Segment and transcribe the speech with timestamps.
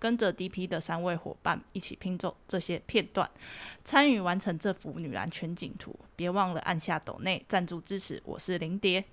[0.00, 3.30] 跟着 DP 的三位伙伴一起拼凑这些片段，
[3.84, 5.94] 参与完成这幅女篮全景图。
[6.16, 8.20] 别忘了按下抖内赞助支持。
[8.24, 9.04] 我是林蝶。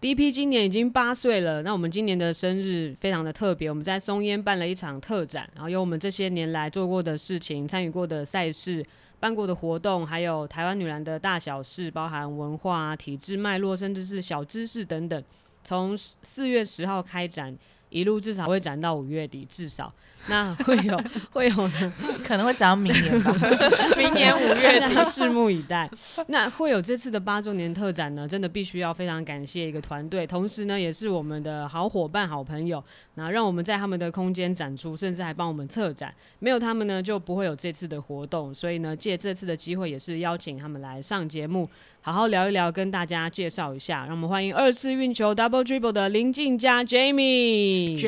[0.00, 8.84] DP 今年已经八岁了，那我们今年的生日非常的特别，我们在松烟办了一场特展，然后有我们这些年来做过的事情、参与过的赛事、
[9.18, 15.24] 办过的活动，还有台湾女篮的大小事，包含文化、体制脉络，甚至是小知识等等。
[15.62, 17.56] 从四月十号开展，
[17.94, 19.94] 一路至少会展到五月底，至少
[20.26, 21.00] 那会有
[21.32, 21.92] 会有呢。
[22.24, 23.34] 可能会讲到明年吧。
[23.96, 25.90] 明年五月大家拭目以待。
[26.28, 32.82] 那会有这次的八周年特展呢，真的必须要非常感谢一个团队，同时呢，也是我们的好伙伴、好朋友，
[33.14, 36.14] 那让我们在他们的空间展出，甚至还帮我们策展。
[36.38, 38.54] 没有他们呢，就不会有这次的活动。
[38.54, 41.68] 所以呢，借这次的机会，也是邀请他们来上节目，
[42.00, 44.04] 好好聊一聊，跟大家介绍一下。
[44.06, 47.98] 让我们欢迎二次运球 Double Dribble 的林静佳 Jamie。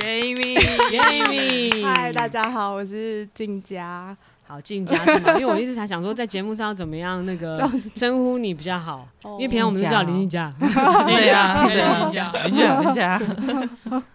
[2.06, 4.16] 嗨，大家好，我是静佳。
[4.44, 5.32] 好，静佳是吗？
[5.32, 7.58] 因为我一直才想说，在节目上要怎么样那个
[7.96, 10.48] 称呼你比较好，哦因为平常我们都叫林静佳。
[10.60, 13.20] 对啊，对啊，林家林家，林家。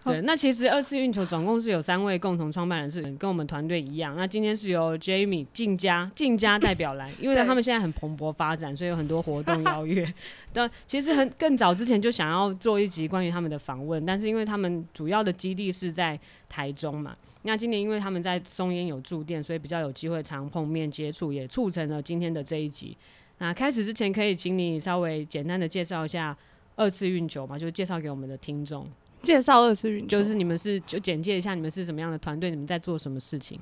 [0.04, 4.16] 对，那其实二次运球总共是有三位共同创办人，是跟我们团队一样。
[4.16, 10.10] 那今天是由 Jamie 静佳静佳代表来，因为呢他们现在很蓬勃发展，所以有很多活动邀约。
[10.54, 17.14] 但其实很更早之前就想要做一集关于他们的访问，但是因为他们主要的基地是在台中嘛。
[17.42, 22.96] 那今年因为他们在松烟有驻店，所以比较有机会常碰面接触，也促成了今天的这一集。
[23.38, 26.36] 那开始之前，可以请你稍微简单的介绍一下
[26.76, 28.86] 二次运球嘛，就是介绍给我们的听众。
[29.22, 33.58] 介绍二次运球，就是你们是就简介一下你们是什么样的团队，你们在做什么事情？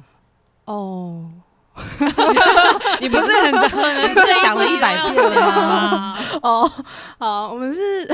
[0.67, 1.31] 哦，
[3.01, 3.53] 你不是很
[4.43, 6.19] 讲了一百遍 了吗？
[6.43, 6.71] 哦，
[7.19, 8.07] 好，我们是，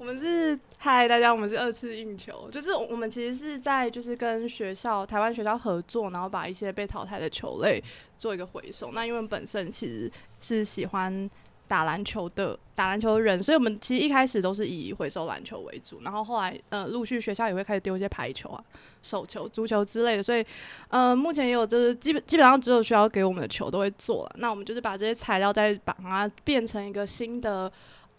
[0.00, 7.84] 我们是，嗨，大家，我们是二次运球，就是我们其实是在就是跟学校台湾学校合作，然后把一些被淘汰的球类
[8.16, 8.92] 做一个回收。
[8.92, 11.30] 那因为本身其实是喜欢。
[11.68, 18.64] 打篮球的打篮球的人，所以我们其实一开始都是以回收篮球为主，然后后来呃陆续学校也会开始丢一些排球啊、
[19.04, 20.44] 手球、足球之类的，所以
[20.88, 24.32] 呃目前也有就是基本基本上只有学校给我们的球都会做了。
[24.38, 27.70] 那我们就是把这些材料再把它变成一个新的。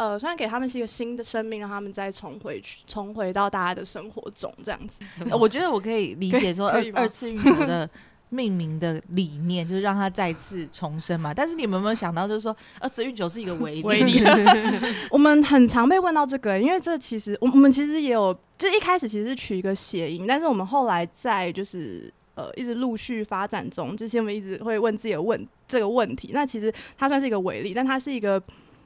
[0.01, 4.99] 呃，虽然给他们是一个新的生命，让他们再重回去，重回到大家的生活中，这样子。
[5.39, 7.87] 我觉得我可以理解说二二次运球的
[8.29, 11.31] 命名的理念，就是让它再次重生嘛。
[11.37, 14.17] 但是你们有没有想到，就是说二次运球是一个围威力？
[14.17, 14.25] 力
[15.11, 26.31] 我们很常被问到这个，因为这其实我我们其实也有，就一开始其实是取一个谐音，但是我们后来在就是呃一直陆续发展中，之前我们一直会问自己的问这个问题。
[26.33, 28.41] 那其实它算是一个违例，但它是一个。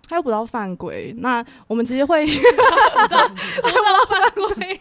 [0.07, 3.27] 它又不知道犯规，那我们其实会 不知道
[4.07, 4.79] 犯规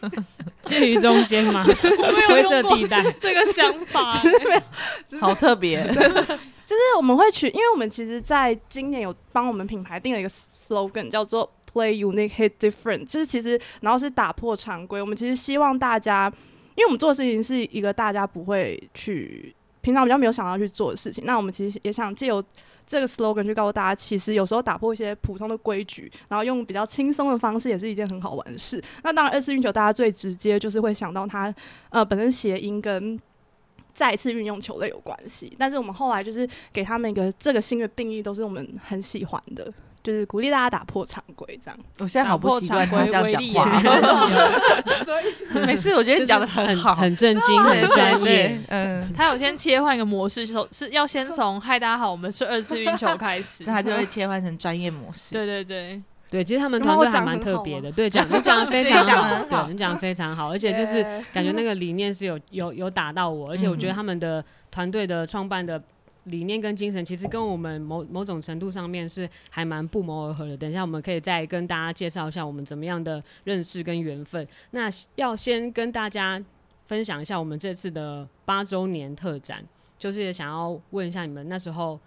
[0.63, 1.65] 介于中间吗？
[1.65, 3.03] 没灰色地带。
[3.13, 4.13] 这个想法，
[5.21, 5.87] 好特别。
[6.67, 14.99] 就是我们会取，因为我们其实在今年有帮我们品牌定了一个 slogan，叫做 “Play Unique, Hit Different”，就是其实然后是打破常规。
[15.01, 16.33] 我们其实希望大家，
[16.75, 22.43] 因为我们做的事情是一个大家不会去平常比较没有想到去做的事情，那我们其实也想借由
[22.87, 28.83] 这个 slogan 去告诉大家，其实有时候打破一些普通的规矩，然后用比较轻松的方式，也是一件很好玩的事。
[29.03, 31.55] 那当然，二次运球大家最直接就是会想到它
[31.91, 33.19] 呃本身谐音跟
[33.93, 39.73] 再次运用球类有关系，但是我们后来就是给他们一个这个新的定义，都是我们很喜欢的，
[40.05, 41.81] 就是鼓励大家打破常规这样。
[41.99, 43.81] 我现在好不习惯他这样讲话。
[45.03, 45.25] 所以
[45.67, 48.61] 没事，我觉得你讲的很好，很震惊，很专业。
[48.69, 53.65] 嗯，他有先切换一个模式，是是要先从“嗨，大家好，我们是二次运球”开始。
[53.67, 55.33] 他就会切换成专业模式。
[55.33, 57.91] 对对对，对，其实他们团队还蛮特别的。
[57.91, 61.03] 对，讲你讲的非常好，对，你讲的非常好，而且就是
[61.33, 65.83] 感觉那个理念是有有有打到我，而且我觉得嗯他们的团队的创办的
[66.25, 70.57] 理念跟精神，其实跟我们某某种程度上面是还蛮不谋而合的。
[70.57, 74.47] 等一下我们可以再跟大家介绍一下我们怎么样的认识跟缘分。
[74.71, 76.43] 那要先跟大家
[76.87, 79.65] 分享一下我们这次的八周年特展，
[79.99, 81.99] 就是想要问一下你们那时候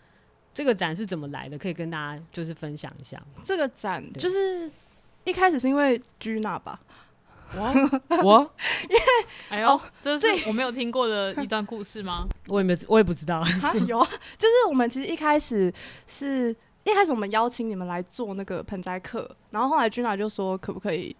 [0.54, 3.22] 这个展是怎么来的，可以跟大家就是分享一下。
[3.44, 4.70] 这个展就是
[5.24, 6.80] 一开始是因为 Gina 吧，
[7.56, 7.64] 我
[8.24, 8.52] 我
[8.90, 9.02] 因为
[9.50, 12.28] 哎呦哦，这是我没有听过的一段故事吗？
[12.48, 13.40] 我也没，我也不知道。
[13.62, 14.08] 啊有啊，
[14.38, 15.74] 就是我们其实一开始
[16.06, 21.16] 是一开始我们邀请你们来做那个盆栽课，然后后来君娜就说可不可以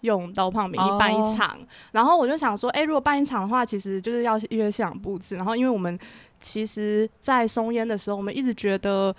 [0.00, 1.58] 用刀胖名义办哦一场，
[1.92, 5.98] 然后我就想说，哎、如果办一场的话，其实就是要约现场布置，然后因为我们
[6.40, 9.14] 其实，在松烟的时候，我们一直觉得，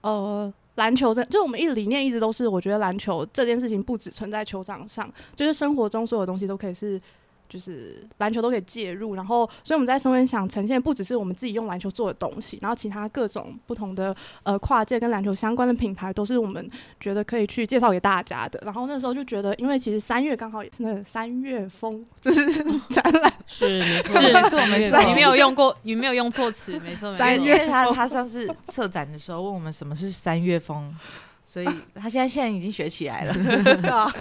[0.00, 0.52] 呃。
[0.76, 7.00] 篮球这，就我们一理念一直都是，我觉得篮球这件事情不只存在球场上，就是生活中所有东西都可以是
[7.48, 16.68] 就是篮球都可以介入，然后所以我们在松烟想呈现不只是我们自己用篮球做的东西，然后其他各种不同的呃跨界跟篮球相关的品牌都是我们
[16.98, 18.60] 觉得可以去介绍给大家的。
[18.64, 25.02] 然后那时候就觉得，因为其实三月刚好也是那个三月风，就是展览是没错，是没错， 没错。
[25.04, 27.14] 你没有用过，你没有用错词，没错，没错。
[27.18, 30.94] 三月他他上次策展的时候问我们什么是三月风，
[31.54, 33.32] 所以 他现在现在已经学起来了。
[33.80, 34.12] 对啊，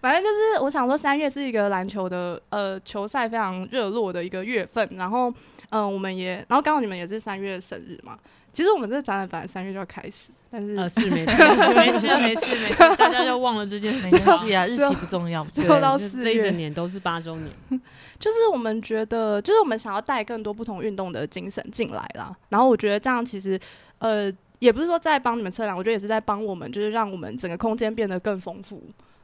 [0.00, 5.30] 反正就是我想说，三月是一个篮球的呃球赛非常热络的一个月份，然后
[5.68, 8.18] 嗯、呃我们也，然后刚好你们也是三月生日嘛。
[8.50, 11.34] 其实我们这个展览本来三月就要开始，但是、呃，是没错，
[11.74, 14.24] 没事没事没事， 大家就忘了这件事没事。
[14.24, 15.44] 关系啊，日期不重要。
[15.52, 17.80] 最后到四月这一整年都是八周年。
[18.18, 22.34] 就是我们觉得，就是我们想要带更多不同运动的精神进来啦。
[22.48, 23.58] 然后我觉得这样其实，
[23.98, 28.80] 呃，也不是说在帮你们测量，我觉得也是在帮我们，就是让我们整个空间变得更丰富，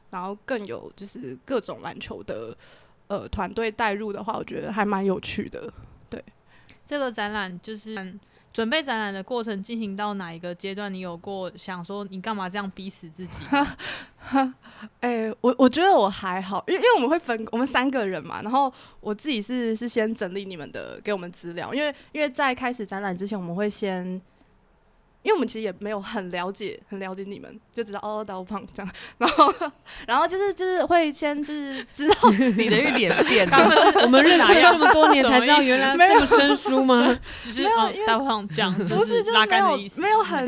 [0.09, 2.53] 然后更有就是各种篮球的
[3.07, 5.71] 呃团队带入的话，我觉得还蛮有趣的。
[6.09, 6.21] 对
[6.85, 8.19] 这个展览就是嗯
[8.51, 10.91] 准备展览的过程进行到哪一个阶段？
[10.91, 13.77] 你有过想说你干嘛这样逼死自己吗？
[15.01, 24.19] 哎、我我觉得我还好，因为因为我们会分我们三个人嘛，然后我自己是是先整理你们的给我们资料，因为因为在开始展览之前，我们会先，
[25.27, 29.53] 因为我们其实也没有很了解很了解你们，就知道哦刀胖这样，然后
[30.07, 37.19] 然后就是就是会先就是知道你的脸变刚了，刚是我们认识了这么多年，才知道原来没有这么生疏吗？
[37.43, 40.47] 只是没有因为嗯大胖这样，不是就是拉杆的意思，没有很，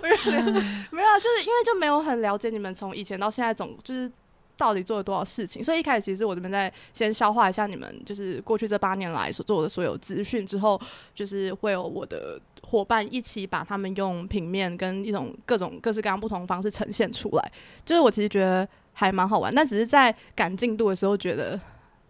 [0.00, 0.44] 我有点
[0.92, 4.08] 没有啊，就是因为就没有很了解你们从以前到现在总就是
[4.56, 10.80] 到底做了多少事情，所以一开始其实我这边在先消化一下你们就是过去这八年来所做的所有资讯之后，
[11.14, 17.52] 就是会有我的伙伴一起把他们用平面跟一种各种各式各样不同方式呈现出来，
[17.84, 21.60] 就是我其实觉得还蛮好玩，但只是在赶进度的时候觉得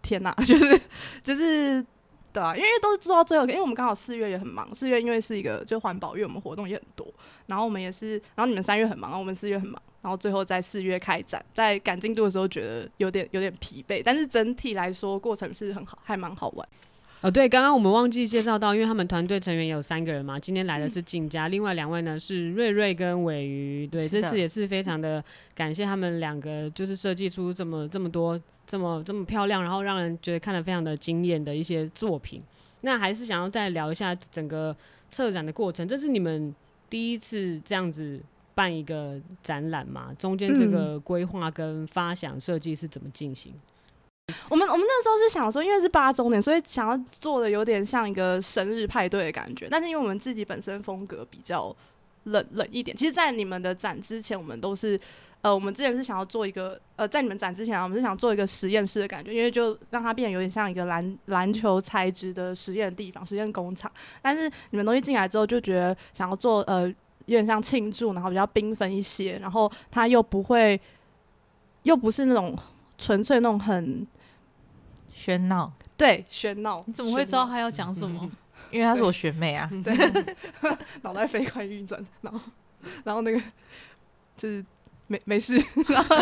[0.03, 0.81] 天哪，就 是
[1.23, 1.85] 就是。
[2.35, 7.07] 对啊，因为都是做到最后，因为我们刚好四月也很忙，四月因为是一个就环保月，我们活动也很多，
[7.47, 16.69] 然后我们也是，然后你们三月很忙，我们四月很忙，然后最后在四月开展，在赶进度的时候觉得有点有点疲惫，但是整体来说过程是很好，还蛮好玩。
[17.23, 23.87] 哦，对，刚刚我们忘记介绍到，因为他们团队成员有三个人嘛，今天来的是静佳，另外两位呢是瑞瑞跟尾鱼。
[23.87, 25.25] 对，这次也是非常的
[25.55, 32.43] 感谢他们两个，就是设计出这么这么多这么这么漂亮，然后让人觉得看了非常的惊艳的一些作品。
[32.83, 34.77] 那还是想要再聊一下整个
[35.09, 36.55] 策展的过程，这是你们
[36.91, 38.21] 第一次这样子
[38.55, 40.13] 办一个展览嘛？
[40.19, 43.53] 中间这个规划跟发想设计是怎么进行？
[44.49, 49.69] 我们我们那时候是想说，因为是八周年，所以想要做的有点像一个生日派对的感觉。
[49.71, 51.75] 但是因为我们自己本身风格比较
[52.25, 54.99] 冷冷一点，其实，在你们的展之前，我们都是
[55.43, 63.93] 呃，我们之前是想要做一个呃，在你们展之前啊，我们是想做一个实验室的感觉，因为就让它变得有点像一个篮篮球材质的实验地方、实验工厂。
[64.23, 66.91] 但是你们东西进来之后，就觉得想要做呃，
[67.27, 70.81] 有点像庆祝，然后比较缤纷一些，然后它又不会，
[71.85, 72.57] 又不是那种
[72.99, 74.07] 纯粹那种很
[75.15, 76.83] 喧闹，对喧闹。
[76.87, 78.31] 你怎么会知道他要讲什么？
[78.71, 79.71] 因为他是我学妹啊。
[79.85, 79.95] 对，
[81.03, 82.41] 脑袋飞快运转，然后
[83.05, 83.41] 然后那个
[84.37, 84.65] 就是
[85.07, 85.55] 没没事，
[85.89, 86.17] 然 后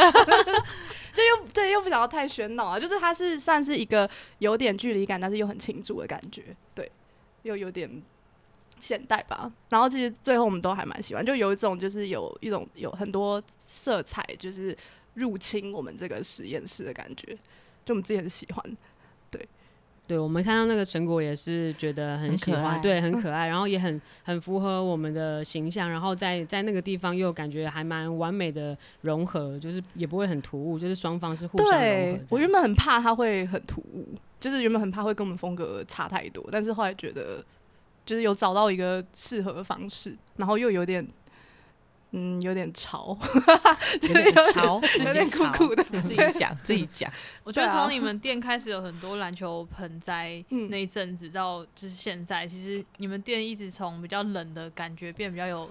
[1.14, 6.90] 就又对又不想要太喧闹啊，就是他是算是一个有点距离感，但是又很庆祝的感觉，对，
[7.42, 8.02] 又有点
[8.82, 9.50] 现代吧。
[9.70, 14.76] 然后其实最后我们都还蛮喜欢，就有一种就是有一种有很多色彩，就是
[15.14, 17.32] 入侵我们这个实验室的感觉，
[17.84, 18.76] 就我们自己很喜欢。
[19.30, 19.48] 对，
[20.08, 32.24] 对我们看到那个成果也是觉得很喜欢，对，很可爱，然后也很很符合我们的形象，然后在在那个地方又感觉还蛮完美的融合，就是也不会很突兀，就是双方是互相融合。
[32.30, 34.06] 我原本很怕它会很突兀，
[34.40, 37.44] 就是原本很怕会跟我们风格差太多，但是后来觉得
[38.04, 41.06] 就是有找到一个适合的方式，然后又有点
[42.10, 43.16] 嗯有点潮，
[44.00, 47.10] 就是有点潮，有点酷酷的，自己讲自己讲。
[47.42, 55.70] 我觉得从你们店开始有很多篮球盆栽嗯那一阵子到就是现在，其实你们店一直从比较冷的感觉变比较有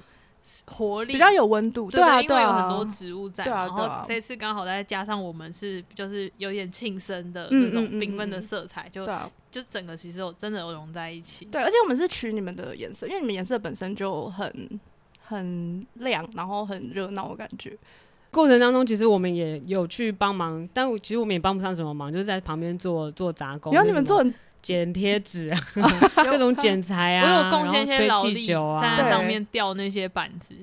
[0.68, 11.46] 活力，比较有温度，对啊，因对啊，为有很多植物在，对啊然后这次刚好再加上我们是就是有点庆生的嗯那种缤纷的嗯色彩，就啊，就整个其实有真的有融在一起。
[11.46, 14.80] 对，而且我们是取你们的颜色，因为你们颜色本身就很
[15.24, 17.78] 很亮，然后很热闹我感觉。
[18.32, 23.74] 过程当中，其实我们也有去帮忙，但我其实我们也帮不上什么忙，就是在旁边做做杂工。
[23.74, 25.60] 然后你们做很剪贴纸啊，
[26.24, 30.54] 各种剪材我啊，有贡献一些然后劳力吹气球啊，在上面吊那些板子，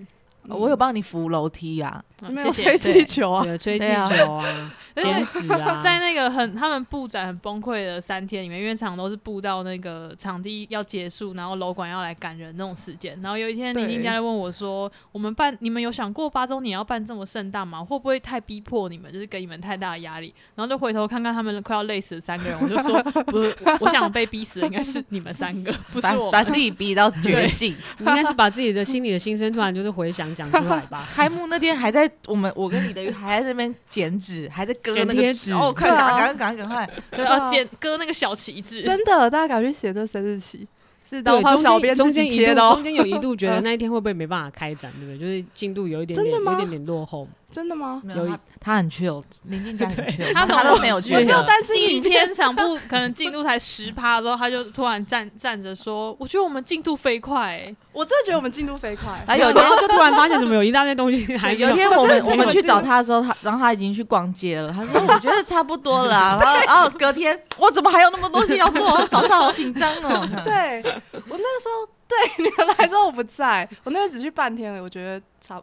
[0.48, 2.02] 我有帮你扶楼梯啊，
[2.44, 2.78] 谢谢。
[2.78, 13.18] 吹气球啊，对，吹气对啊球啊， 而且剪纸啊， 在那个很他们布展很崩溃的三天里面，因为常常都是布到那个场地要结束，然后楼管要来赶人那种时间。
[13.22, 17.84] 然后有一天，林林家就问我说：“我们办，你们有想过八周年要办这么盛大吗？
[17.84, 26.32] 会不会太逼迫你们，就是给你们太大的压力？”然后就回头看看他们快要累死的三个人，我就说：“不是，我我想被逼死的应该是你们三个，不是把我们。
[26.32, 27.74] 把自己逼到绝境。
[27.98, 31.08] 你应该是把自己的心里的心声突然就是回想讲出来吧。
[31.12, 36.90] 开幕那天还在我们我跟李德玉还在那边剪纸，还在割那个纸哦，快赶快赶快赶快！
[37.10, 40.66] 对，啊剪割那个小旗子，真的，大家赶快去写那生日旗，
[41.08, 45.18] 是的对，炮中间小编中间一度中，间有一度觉得 那一天会不会没办法开展，对不对？
[45.18, 47.26] 就是进度有一点点，真的吗有一点点落后。
[47.50, 48.02] 真的吗？
[48.04, 51.42] 有一没有他他很 chill，林静佳很 chill，他他都没有去我只有得。
[51.44, 57.76] 担心第一你天场部 可能进度才十趴之后，他就突然站站着说：“我觉得我们进度飞快、欸。
[57.92, 59.24] 我真的觉得我们进度飞快。
[59.26, 64.70] 啊，有然天后就突然发现怎么有一大堆东西还没有一天我们我们去找他，的时候，他然后他已经去逛街了。
[64.70, 69.06] 他说 我觉得差不多了啊，然后然后隔天我怎么还有那么多东西要做？
[69.06, 70.28] 早上好紧张哦。
[70.44, 75.60] 对我那个时候，对你们来说我不在，我那个只去半天了，我觉得差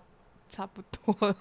[0.50, 1.36] 差不多了。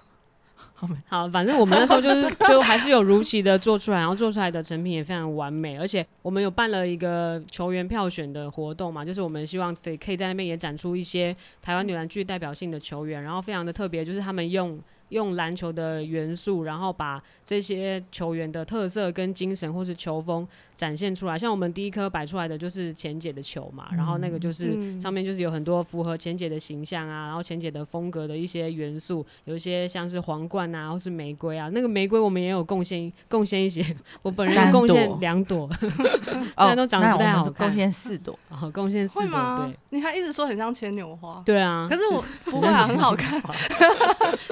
[1.09, 14.79] 好，反正我们那时候就是就还是有如期的做出来，然后做出来的成品也非常完美，而且我们有办了一个球员票选的活动嘛，就是我们希望可以可以在那边也展出一些台湾女篮具代表性的球员，然后非常的特别，就是他们用。
[15.11, 21.39] 用篮球的元素，然后把这些球员的特色跟精神或是球风展现出来。
[21.39, 31.69] 像我们第一颗摆出来的就是钱姐的球嘛，然后那个就是嗯上面就是有很多符合钱姐的形象啊，然后钱姐的风格的一些元素，有一些像是皇冠啊，或是玫瑰啊。
[31.71, 33.85] 那个玫瑰我们也有贡献贡献一些，
[34.23, 35.89] 我本人有贡献两朵，虽
[36.57, 39.77] 哦然都长得不太好看贡献四朵， 哦，贡献四朵，对？
[39.91, 41.87] 你还一直说很像牵牛花，对啊。
[41.89, 43.41] 可是我不会啊，很好看。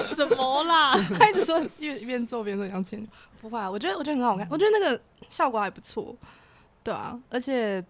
[0.07, 0.95] 什么啦？
[1.19, 3.07] 他一直说一边一边做边说很像牵牛，
[3.43, 6.15] 不会啊，我觉得我觉得很好看，我觉得那个效果还不错，
[6.81, 7.83] 对啊，而且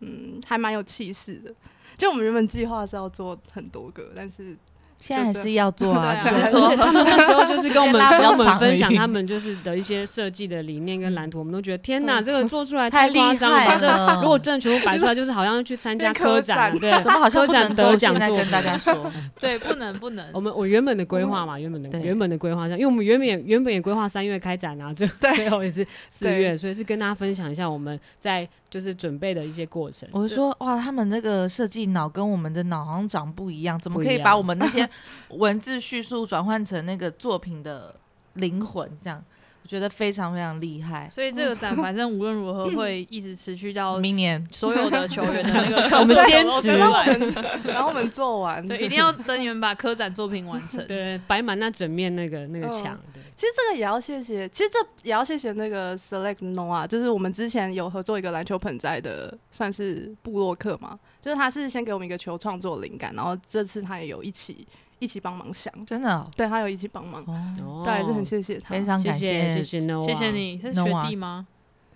[0.00, 1.54] 嗯还蛮有气势的。
[1.96, 4.54] 就我们原本计划是要做很多个，但是
[5.02, 14.20] 现在还是要做啊， 只是说而且 他们那时候就是跟我们跟我们分享他们就是的一些设计的理念跟蓝图，我们都觉得天哪，嗯这个做出来太夸张了这。
[14.22, 19.10] 如果真的全部摆出来， 就是好像去参加科科展了，对，怎么好像不科展得奖作品现在跟大家说？
[19.40, 20.40] 对，不能不能我。
[20.40, 30.08] 们我原本的规划嘛，原本的对原本的规划上，因为我们原本也原本也规划三月开展啊，就对最后也是四月，所以是跟大家分享一下我们在就是准备的一些过程。
[30.12, 34.88] 我就说哇，他们那个设计脑跟我们的脑好像长不一样，怎么可以把我们那些
[35.28, 37.94] 文字叙述转换成那个作品的
[38.32, 38.90] 灵魂？
[39.02, 39.24] 这样我
[39.72, 41.08] 觉得非常非常厉害。
[41.10, 46.76] 所以这个展 反正无论如何会一直持续到明年所有的 球员的那个我们成坚持。
[47.64, 50.86] 然后我们做完，对，一定要等你们把科展作品完成。
[50.86, 64.66] 对，摆满那整面那个那个嗯墙，对，其实这个也要谢谢，其实这也要谢谢那个 Select Noah，就是我们之前有合作一个篮球盆栽的，算是部落客嘛，就是他是先给我们一个球创作灵感，然后这次他也有一起
[65.02, 67.24] 一起帮忙想，真的哦，对他有一起帮忙，
[67.60, 67.82] 哦。
[67.84, 71.44] 对，还是很谢谢他，非常感谢谢谢谢谢 Noah，谢谢你，是学弟吗？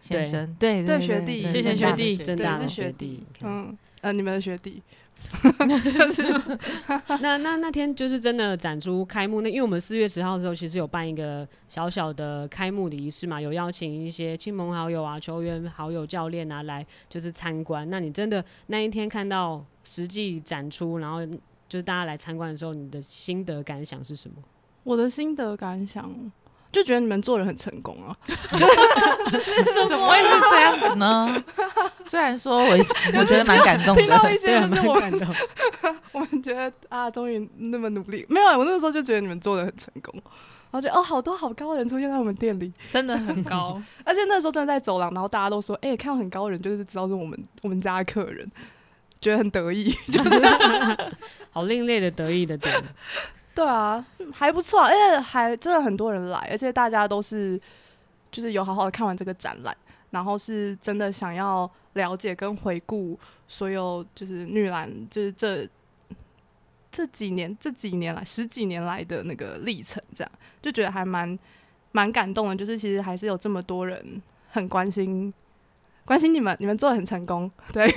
[0.00, 0.84] 先生，对。
[0.84, 1.42] 对学弟。
[1.42, 3.22] 谢谢学弟真大的是学学弟。
[3.42, 4.82] 嗯呃你们的学弟，
[7.20, 17.88] 那那那天就是真的展出开幕那，因为我们四月十号的时候，其实有办一个小小的开幕的仪式嘛，有邀请一些亲朋好友啊、球员、好友、教练啊来就是参观。
[17.88, 21.20] 那你真的那一天看到实际展出，然后
[21.68, 24.36] 就是大家来参观的时候，你的心得感想是什么？
[24.84, 26.10] 我的心得感想。
[26.72, 28.14] 就觉得你们做人很成功啊！
[29.88, 31.44] 怎么会是这样子呢？
[32.04, 32.70] 虽然说我
[33.18, 35.34] 我觉得蛮感动听到的，一些就是我蛮感动。
[36.12, 40.12] 我们觉得啊，终于那么努力，没有，我那个时候就觉得你们做的很成功，
[40.70, 48.46] 然后觉得哦，好多好高的人出现在我们店里，真的很高，而且那时候真的在走廊，然后大家都说，哎、看到很高的人，就是知道是我们我们家的客人，
[49.20, 49.90] 觉得很得意。
[50.12, 50.30] 就是
[51.50, 52.82] 好另类的得意的点，
[53.54, 57.58] 对啊，嗯还不错啊，而且还真的很多人来，而且大家都是
[58.30, 59.74] 就是有好好的看完这个展览，
[60.10, 63.18] 然后是真的想要了解跟回顾
[63.48, 65.66] 所有就是女篮就是这
[66.92, 70.30] 这几年这几年来十几年来的那个历程，这样
[70.60, 71.38] 就觉得还蛮
[71.92, 72.56] 蛮感动的。
[72.56, 74.20] 就是其实还是有这么多人
[74.50, 75.32] 很关心
[76.06, 77.92] 关心你们，你们做的很成功， 对，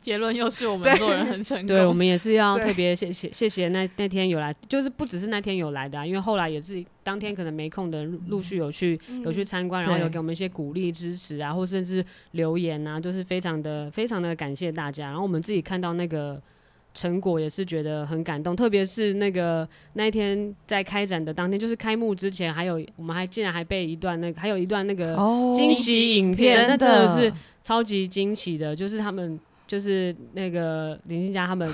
[0.00, 1.66] 结论又是我们做人很成功。
[1.66, 15.06] 对，我们也是要特别谢谢谢谢那那天有来，就是不只是那天有来的、啊，因为后来也是当天可能没空的陆陆续有去、有去参观，然后有给我们一些鼓励支持啊，或甚至留言啊，就是非常的非常的感谢大家。
[15.06, 16.40] 然后我们自己看到那个
[16.94, 29.38] 成果也是觉得很感动，特别是那个那一天在开展的当天，就是开幕之前，还有我们还竟然还被一段那个还有一段那个哦惊喜影片，真那真的的是超级惊喜的，就是他们。
[29.68, 31.70] 就是那个林俊佳他们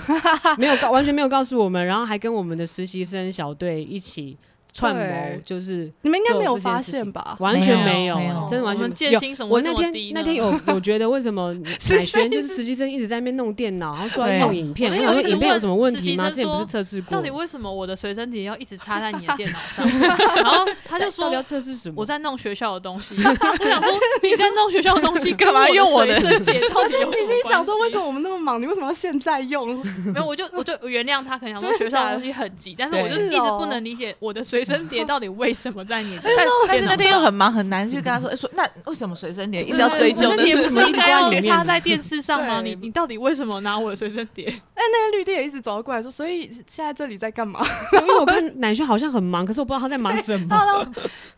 [0.59, 4.37] 没有告，完全没有告诉我们，然后还跟我们的实习生小队一起
[4.75, 7.37] 串谋，就是你们应该没有发现吧？
[7.39, 8.95] 完全没没有，有没有真的完全没有。
[8.95, 11.55] 戒心怎么会我那天那天有我觉得为什么
[11.89, 16.25] 海轩就是实习生一直在那边弄电脑，然后说要弄影片，我说影片有什么问题吗？
[16.25, 17.31] 习生之前不是说测试过到底？
[17.31, 19.87] 为什么我的随身碟要一直插在你的电脑上？
[20.43, 21.95] 然后他就说要测试什么？
[21.99, 23.15] 我在弄学校的东西。
[23.23, 23.23] 我
[23.65, 28.05] 想说你在弄学校的东西，干嘛用我的我随身碟到底有什么你想说为什么？
[28.05, 29.77] 我们那么忙，你为什么要现在用？
[30.07, 42.61] 没有，我就我就原谅他，可能想说学校的东西很急，但是我就一直不能理解我的随身碟到底为什么在你的 但但是那天又很忙，很难去跟他说，哎说那为什么随身碟一直要追究随身碟不是应该要插在电视上吗？
[42.63, 44.47] 你你到底为什么拿我的随身碟？
[44.75, 47.61] 哎，那个绿地也一直走过来说，所以现在这里在干嘛？
[48.01, 50.93] 因为我看乃轩好像很忙，可是我不知道他在忙什么。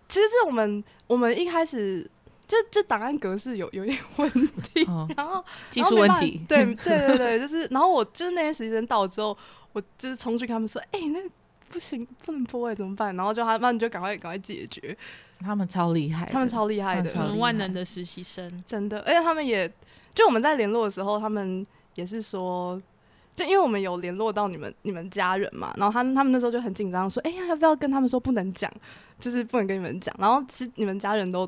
[0.08, 2.08] 其实是我们我们一开始
[2.46, 4.30] 就就档案格式有有点问
[4.72, 6.40] 题，哦然后技术问题？
[6.48, 9.36] 然后没办对对对对，就是然后我就是那些实习生到了之后，
[9.72, 11.18] 我就是冲去跟他们说，哎、那
[11.68, 13.14] 不行，不能播哎，怎么办？
[13.16, 14.96] 然后就他那你就赶快赶快解决，
[15.40, 19.70] 他们超厉害，他们超厉害的他们，超厉害我们万能的实习生，真的，而且他们也
[20.14, 22.80] 就我们在联络的时候，他们也是说。
[23.34, 28.72] 就因为我们有联络到你们你们家人嘛，然后他们他们那时候就很紧张，说：“哎、呀，要不要跟他们说不能讲，
[29.20, 31.46] 就是不能跟你们讲。”然后其实你们家人都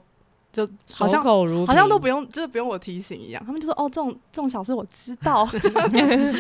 [0.59, 5.83] 就好守像口如好像都不用，就是不用我提醒一样，他们就说：“哦，这种这种小事我知道， 这种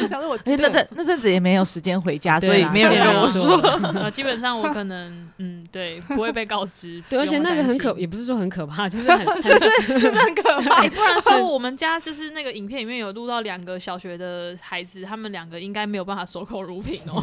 [0.08, 3.56] 小事我那阵那阵子也没有时间回家，所以没有人跟我说。
[3.94, 7.00] 呃，基本上我可能嗯，对，不会被告知。
[7.08, 10.82] 对，而且那个很可，也不是说很可怕，就是很很就是很可怕。
[10.82, 17.22] 哎、不然说我们家就是那个影片里面有录到两个小学的孩子，他们两个应该没有办法守口如瓶哦。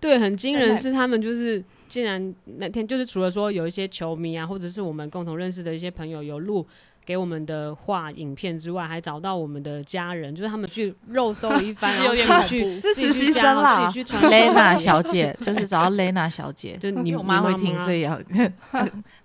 [0.00, 6.66] 对，很惊人是他们就是竟然那天就是除了说有一些球迷啊，或者是我们共同认识的一些朋友有录
[7.04, 18.20] 给我们的画影片之外，还找到我们的家人，就是他们去肉搜了一番， 其实有点然后自己去恐怖是实习自己去加生啦自己去传 Lena 小姐就是找到 Lena 小姐，就你 妈会听，所以要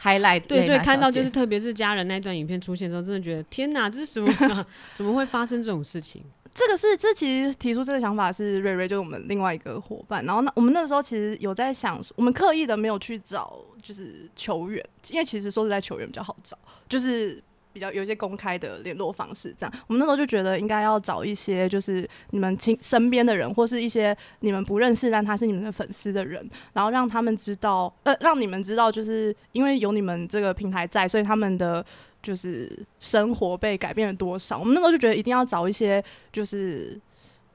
[0.01, 0.41] highlight。
[0.41, 4.65] 对，所以看到就是特别是家人那段影片出现之后，真的觉得天哪，这是什么、啊？
[4.93, 6.23] 怎么会发生这种事情？
[6.57, 10.25] 这个是这其实提出这个想法是瑞瑞，就是我们另外一个伙伴。
[10.25, 16.57] 然后那我们那时候其实有在想，我们刻意的没有去找就是球员，因为其实说实在球员比较好找，
[16.89, 17.39] 就是
[17.71, 19.53] 比较有一些公开的联络方式。
[19.55, 26.43] 这样，我们那时候就觉得应该要找一些就是你们亲身边的人，或是一些你们不认识但他是你们的粉丝的人，
[26.73, 31.85] 然后让他们知道，呃，让你们知道，就是因为有你们这个平台在，所以他们的。
[32.27, 34.59] 就是生活被改变了多少？
[34.59, 36.99] 我们那时候就觉得一定要找一些就是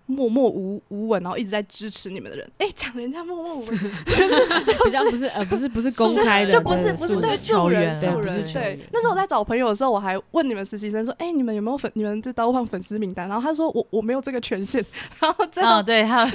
[0.07, 2.51] 默默无无闻，然后一直在支持你们的人。
[2.57, 3.79] 哎、讲人家默默无闻，
[4.85, 8.81] 比较不是呃不是不是公开的，就不是不是对素人对素人对。
[8.93, 11.91] 那时候我在找朋友的时候，我还问你们实习生说：“哎、你们有没有粉？
[11.95, 14.83] 你们这刀换粉丝名单？”然后他说：“我我没有这个权限。
[15.21, 16.27] ”然后这样哦，对，还有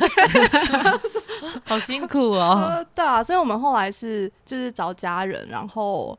[1.65, 2.69] 好辛苦哦。
[2.69, 6.17] 呃，对啊，所以我们后来是就是找家人，然后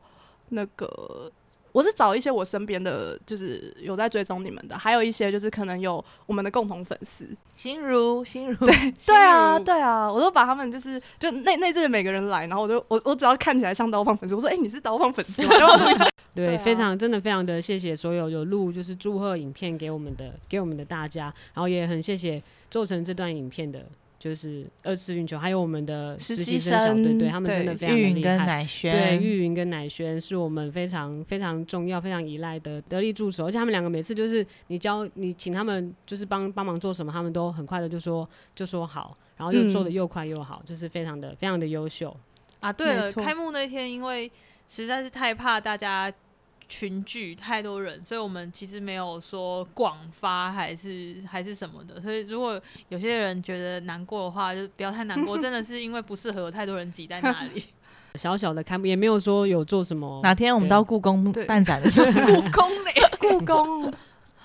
[0.51, 1.31] 那个
[1.79, 7.25] 我是找一些我身边的，就是有在追踪你们的，还有一些就是可能有我们的共同粉丝。
[7.55, 15.51] 心如， 心如，对对啊，对啊，我都把他们就是就那那阵每个人来，然后我就我我只要看起来像刀放粉丝，我说哎、你是刀放粉丝吗？
[16.35, 23.87] 对，非常真的非常的谢谢所有有录就是祝贺影片给我们的给我们的大家，然后也很谢谢做成这段影片的，
[24.19, 28.67] 就是二次运球，还有我们的实习习生小队，生对他们真的非常的厉害。
[28.83, 42.15] 对，玉云跟乃轩是我们非常非常重要、非常依赖的得力助手，而且他们两个每次就是你教你请他们就是帮帮忙做什么，他们都很快的就说就说好，然后又嗯做的又快又好，就是非常的非常的优秀。
[42.59, 44.29] 啊，对了，开幕那天因为
[44.69, 46.13] 实在是太怕大家
[46.69, 52.01] 群聚太多人，所以我们其实没有说广发还是还是什么的。
[52.01, 57.65] 所以如果有些人觉得难过的话，就不要太难过，真的是因为不适合有太多人挤在那里。
[58.15, 63.93] 小小的开幕也没有说有做什么，哪天我们到故宫对办展的时候， 故宫嘞， 故宫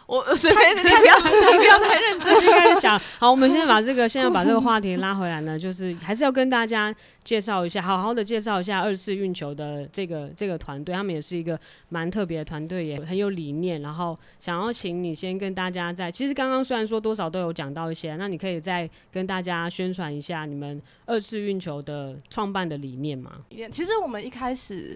[0.05, 1.17] 我随便，你不要，
[1.51, 2.43] 你不要太认真。
[2.43, 11.57] 应该是想好，我们现在把这个现在把这个话题拉回来呢，就是还是要跟大家介绍一下，好好的介绍一下二次运球的这个这个团队，他们也是一个
[11.89, 13.81] 蛮特别的团队，也很有理念。
[13.81, 23.31] 然后想要请你先跟大家在，其实刚刚虽然说多少都有讲到一些，那你可以再跟大家宣传一下你们二次运球的创办的理念吗？
[23.71, 24.95] 其实我们一开始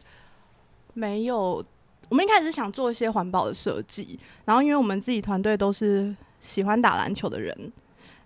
[0.94, 1.64] 没有，
[2.10, 7.72] 我们一开始想做一些环保的设计，然后因为我们自己团队都是喜欢打篮球的人，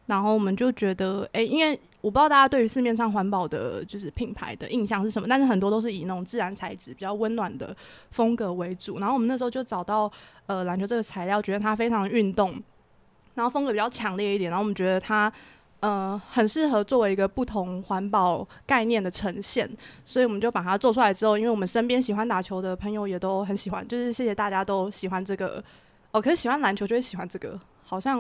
[0.05, 7.75] 然后我们就觉得，哎、因为我不知道大家对于市面上环保的，就是品牌的印象是什么，但是很多都是以那种自然材质、比较温暖的
[8.11, 8.99] 风格为主。
[8.99, 10.11] 然后我们那时候就找到
[10.47, 12.61] 呃篮球这个材料，觉得它非常运动，
[13.35, 15.31] 然后风格比较强烈一点，然后我们觉得它
[15.81, 19.69] 呃很适合作为一个不同环保概念的呈现，
[20.05, 25.63] 所以我们就把它做出来之后，因为我们身边喜欢打球的朋友也都很喜欢，就是谢谢大家都喜欢这个
[26.11, 28.19] 哦，可是喜欢篮球就会喜欢这个，好像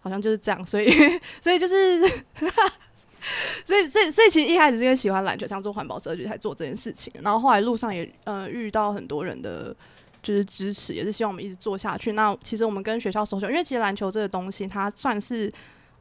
[0.00, 0.88] 好像就是这样，所以
[1.42, 2.24] 所以就是。
[3.64, 7.12] 所以，所以，所以，其实一开始是因为喜欢篮球，想做环保设计才做这件事情。
[7.22, 9.72] 然后后来路上也呃遇到很多人的
[10.20, 12.14] 就是支持，也是希望我们一直做下去。
[12.14, 15.52] 那其实我们跟学校搜求，因为其实篮球这个东西，它算是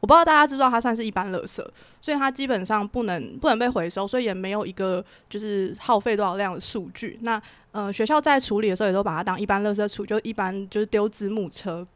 [0.02, 1.64] 我不知道大家知道，它算是一般垃圾，
[2.02, 7.20] 所以它基本上不能不能被回收，所以也没有一个就是耗费多少量的数据。
[7.22, 11.88] 那呃学校在处理的时候，也都把它当一般垃圾处，就一般就是丢字幕车。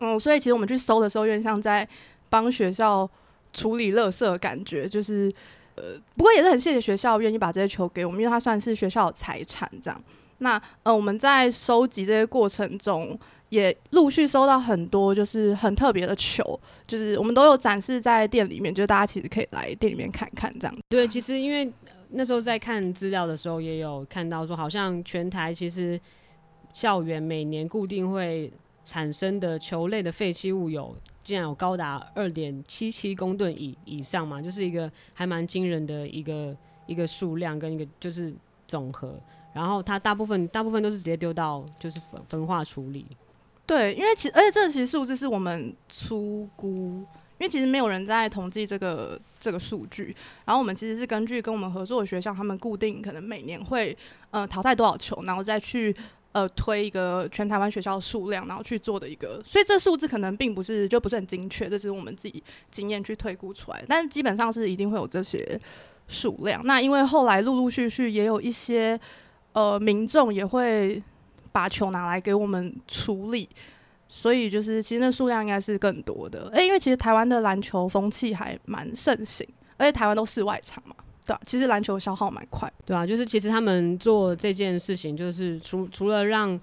[0.00, 1.86] 嗯，所以其实我们去搜的时候，有点像在
[2.30, 3.08] 帮学校
[3.52, 5.30] 处理垃圾的感觉，就是
[5.74, 10.02] 呃，不过也是很谢谢学校愿意把这些球给我们，因为它算是学校的财产这样。
[10.38, 13.18] 那呃，我们在收集这些过程中，
[13.50, 20.76] 也陆续收到很多就是很特别的球，就是我们都有展示在店里面，就大家其实可以来店里面看看这样。
[20.88, 21.70] 对，其实因为
[22.10, 25.98] 那时候在看资料的时候，也有看到说，好像全台其实
[26.72, 28.52] 校园每年固定会
[28.84, 36.54] 产生的球类的废弃物有，竟然有高达二点七七公吨以以上嘛，就是一个还蛮惊人的一个
[36.86, 38.34] 一个数量跟一个就是
[38.66, 39.18] 总和。
[39.54, 43.06] 然后它大部分大部分都是直接丢到就是焚焚化处理。
[43.68, 47.04] 对，因为其而且这个其实数字是我们粗估，
[47.36, 50.16] 因为其实没有人在统计这个这个数据。
[50.46, 53.94] 然后我们其实是根据跟我们合作的学校，他们固定可能每年会
[54.30, 55.94] 呃淘汰多少球，然后再去
[56.32, 59.42] 呃推一个全台湾学校数量，然后去做的一个。
[59.44, 65.60] 所以这数字可能并不是就不是很精确，这只是我们自己经验去推估出来，但是基本上是一定会有这些
[66.06, 66.62] 数量。
[66.64, 68.98] 那因为后来陆陆续续也有一些
[69.52, 71.02] 呃民众也会
[71.52, 73.48] 把球拿来给我们处理。
[74.10, 76.48] 所以就是，其实那数量应该是更多的。
[76.54, 82.72] 诶、因为其实台湾的篮球风气还蛮盛行，而且台湾都室外场嘛，对吧、其实篮球消耗蛮快。
[82.86, 86.58] 对啊，就是其实他们做这件事情，就是除除了让，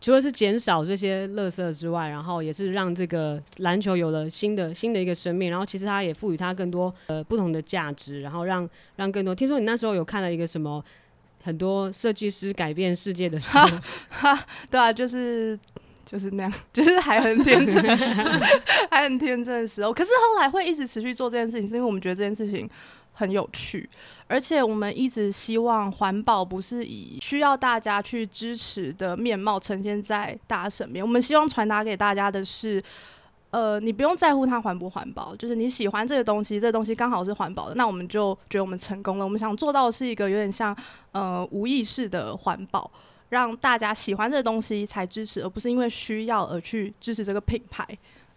[0.00, 9.34] 除了是减少这些垃圾之外，然后也是让这个篮球有了新的新的一个生命，然后其实它也赋予它更多呃不同的价值，然后让让更多。
[9.34, 10.82] 听说你那时候有看了一个什么
[11.44, 13.58] 很多设计师改变世界的书，
[14.70, 15.58] 对啊，就是
[16.06, 17.82] 就是那样， 就是还很天真，
[18.90, 19.92] 还很天真的时候。
[19.92, 22.66] 可是后来会一直持续做这件事情，是因为我们觉得这件事情
[23.12, 23.86] 很有趣，
[24.26, 32.82] 而且我们一直希望环保不是以需要大家去支持的面貌呈现在大家身边，我们希望传达给大家的是。
[33.54, 39.24] 呃，你不用在乎它环不环保，就是你喜欢这个东西，这个东西刚好是环保的，那我们就觉得我们成功了。
[39.24, 40.76] 我们想做到的是一个有点像
[41.12, 42.90] 呃无意识的环保，
[43.28, 47.86] 让大家喜欢这个东西才支持，而不是因为需要而去支持这个品牌。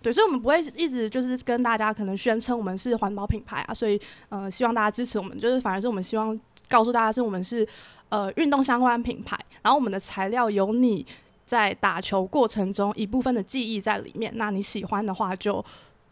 [0.03, 3.99] 对，所以我们不会一直就是跟大家可能宣称我们是环保品牌啊，所以
[4.29, 7.67] 呃希望大家支持我们，就是反而是我们希望告诉大家是我们是
[8.09, 11.03] 呃运动相关品牌，然后我们的材料有你
[11.47, 15.63] 在打球过程中一部分的记忆在里面，那你喜欢的话就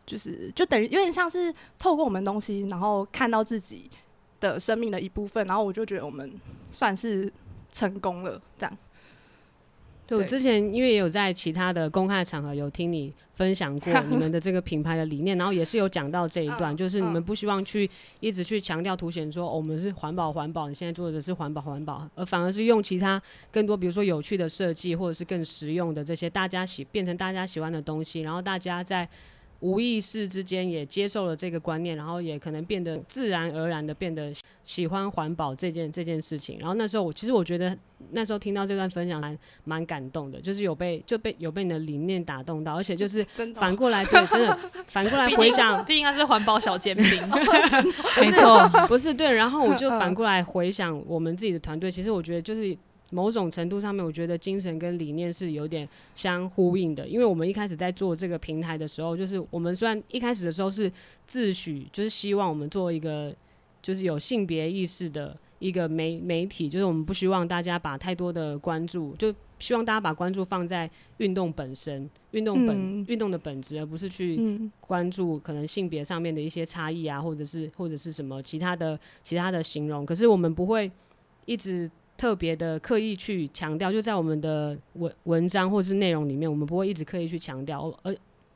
[0.06, 3.92] 就是就等于有点像是透过我们东西，然后看到自己
[4.40, 6.34] 的生命的一部分，然后我就觉得我们
[6.72, 7.32] 算是
[7.72, 8.78] 成功了，这样。
[10.08, 17.90] 对我之前因为也有在其他的公开场合有听你分享过 你们的这个品牌的理念，然后也是有讲到这一段，嗯就是你们嗯不希望去
[18.20, 29.08] 一直去强调凸显说、哦我们是环保环保，你现在做的是环保环保，而反而是用其他更多比如说有趣的设计或者是更实用的这些大家喜变成大家喜欢的东西，然后大家在。
[29.66, 34.32] 无意识之间也接受了这个观念，然后也可能变得自然而然的变得
[34.64, 36.60] 喜欢环保这件这件事情。
[36.60, 37.76] 然后那时候我其实我觉得
[38.12, 43.26] 那时候听到这段分享还蛮感动的，就是有被就被有被你的理念打动到，而且就是
[43.58, 47.04] 反过来对，真的 反过来回想，毕竟他是环保小尖兵，
[48.22, 52.78] 没错，不是对，然后我就嗯反过来回想我们自己的团队，其实我觉得就是
[53.12, 57.08] 某种程度上面，我觉得精神跟理念是有点相呼应的。
[57.08, 60.92] 因为我们一开始在做这个平台的时候，就是我们虽然一开始的时候是
[61.28, 63.34] 自诩就是希望我们做一个
[63.82, 80.06] 就是有性别意识的一个媒媒体，就是我们不希望大家把太多的关注，就希望大家把关注放在运动本身、运动本、嗯运动的本质，而不是去嗯关注可能性别上面的一些差异啊，或者是或者是什么其他的其他的形容。
[80.06, 80.92] 可是我们不会
[81.46, 88.16] 一直特别的刻意去强调，就在我们的文文章或是内容里面，我们不会一直刻意去强调，而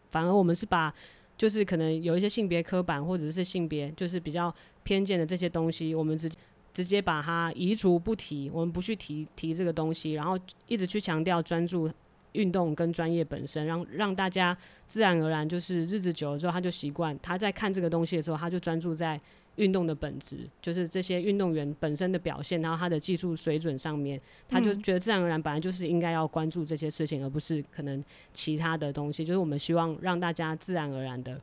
[0.09, 0.93] 反而我们是把
[1.37, 6.29] 就是可能有一些性别刻板或者是性别就是比较偏见的这些东西，我们直
[6.73, 11.89] 直接把它移除不提，我们不去提提这个东西，然后一直去强调专注
[12.33, 19.19] 运动跟专业本身，让让大家自然而然就是日子久了之后，他就习惯他在看这个东西的时候，他就专注在
[19.59, 29.23] 运动的本质，就是这些运动员本身的表现，然后他的技术水准上面，他就嗯觉得自然而然本来就是应该要关注这些事情，而不是可能其他的东西。
[29.23, 31.39] 就是我们希望让大家自然而然的，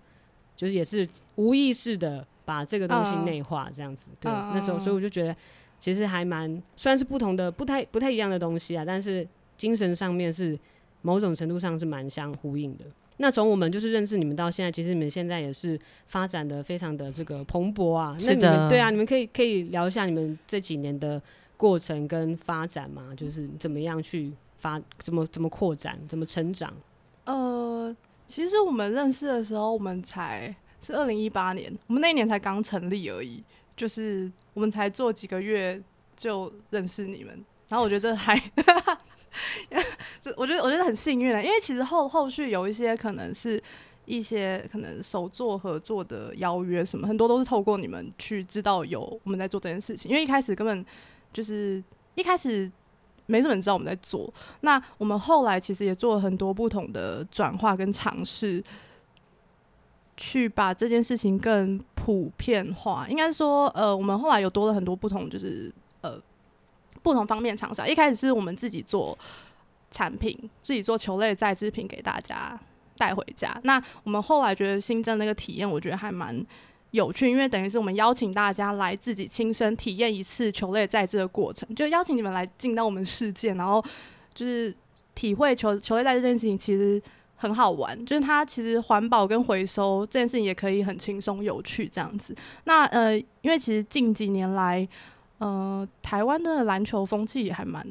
[0.57, 4.11] 就是也是无意识的把这个东西嗯内化，这样子。
[4.19, 5.37] 对，嗯那时候所以我就觉得
[5.79, 9.27] 其实还蛮虽然是不同的、不太不太一样的东西啊，但是
[9.57, 10.59] 精神上面是
[11.03, 12.85] 某种程度上是蛮相呼应的。
[13.19, 18.17] 那从我们就是认识你们到现在，其实你们现在也是发展的非常的这个蓬勃啊。
[18.19, 21.21] 那你是的们对啊，你们可以可以聊一下你们这几年的
[21.57, 26.73] 过程跟发展嘛，就是怎么样去发，怎么怎么扩展，怎么成长。
[27.25, 33.43] 呃，其实我们认识的时候，我们才是二零一八年，我们那一年才刚成立而已，
[33.77, 35.81] 就是我们才做几个月
[36.17, 38.63] 就认识你们，然后我觉得这还，这
[40.37, 43.63] 我觉得我觉得很幸运啊，因为其实后后续有一些可能是
[44.05, 50.85] 一些可能手作合作的邀约什么，很多都是透过你们去知道有我们在做这件事情，因为一开始根本
[51.33, 51.83] 就是
[52.15, 52.71] 一开始
[53.27, 58.63] 没什么人知道我们在做，那我们后来其实也做了很多不同的转化跟尝试，
[60.17, 63.07] 去把这件事情更普遍化。
[63.09, 65.73] 应该说，呃，我们后来有多了很多不同，就是
[66.03, 66.17] 呃
[67.07, 67.89] 不同方面厂商。
[67.89, 69.17] 一开始是我们自己做
[69.93, 72.59] 产品，自己做球类再制品给大家
[72.99, 73.57] 带回家。
[73.63, 76.45] 那我们后来觉得新增那个体验，我觉得还蛮
[76.91, 83.81] 有趣，因为等于是我们邀请大家来自己亲身体验一次球类再制的过程，就邀请你们来进到我们世界，然后
[84.35, 84.75] 就是
[85.15, 87.01] 体会球球类再制这件事情其实
[87.37, 92.35] 很好玩，就是它其实环保跟回收这件事情也可以很轻松有趣这样子。
[92.65, 94.87] 那呃，因为其实近几年来，
[95.39, 97.87] 呃，台湾的篮球风气也还蛮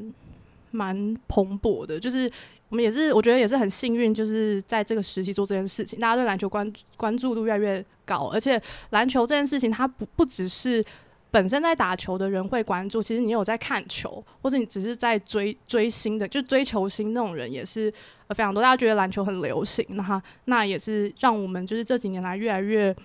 [0.71, 2.31] 蛮蓬勃的，就是
[2.69, 10.84] 我们也是我觉得也是很幸运，就是在这个时期做这件事情，大家对篮球关关注度越来越高，而且篮球这件事情它不不只是。
[11.31, 17.91] 本身在打球的人会关注，其实你有在看球，或者你只是在追追星的，就追球星那种人也是
[18.29, 18.63] 非常多。
[18.63, 22.95] 大家觉得篮球很流行，那那也是让我们就是这几年来越来越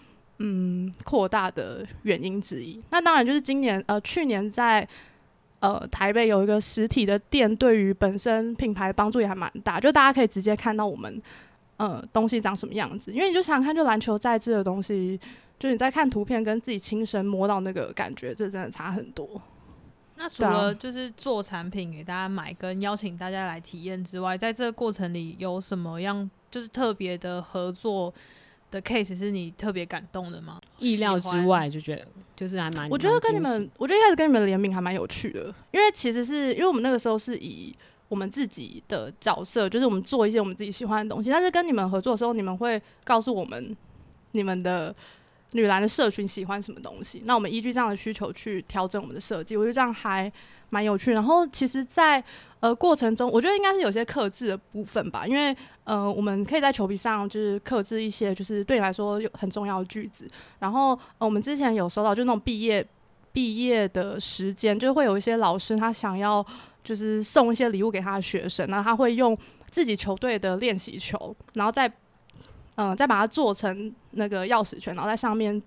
[0.41, 2.83] 嗯扩大的原因之一。
[2.91, 4.87] 那当然就是今年呃去年在
[5.61, 11.23] 呃台北有一个实体的店，对于本身品牌帮助也还蛮大，就大家可以直接看到我们
[11.77, 13.13] 呃东西长什么样子。
[13.13, 15.21] 因为你就想想看，就篮球在制的东西。
[15.59, 19.29] 就你在看图片，跟自己亲身摸到那个感觉，这真的差很多。
[20.17, 28.11] 那除了就是做产品给大家买，跟邀请大家来体验之外，在这个过程里有什么样就是特别的合作
[28.71, 30.61] 的 case 是你特别感动的吗？
[30.79, 32.07] 意料之外，就觉得
[32.37, 32.89] 就是还蛮。
[32.89, 37.75] 我觉得跟你们，我觉得一开始跟你们联名还蛮有趣的，因为其实是因为我们那个时候是以
[38.09, 43.77] 我们自己的角色，就是我们做一些我们自己喜欢的东西，但是跟你们合作的时候，你们会告诉我们
[44.33, 44.95] 你们的
[45.53, 50.33] 女篮的社群喜欢什么东西，那我们依据这样的需求去调整我们的设计，我觉得这样还
[50.71, 51.13] 蛮有趣。
[51.13, 52.23] 然后其实在，
[52.61, 55.57] 呃过程中，我觉得应该是有些克制的部分吧，因为
[55.91, 62.87] 呃我们可以在球皮上就是刻制一些就是对你来说有很重要的句子，然后、呃、我们之前有收到就那种毕业
[63.33, 66.47] 毕业的时间，就会有一些老师他想要
[66.85, 69.37] 就是送一些礼物给他的学生，然后他会用
[69.69, 71.93] 自己球队的练习球，然后再
[72.77, 75.61] 嗯、再把它做成那个钥匙圈，然后在上面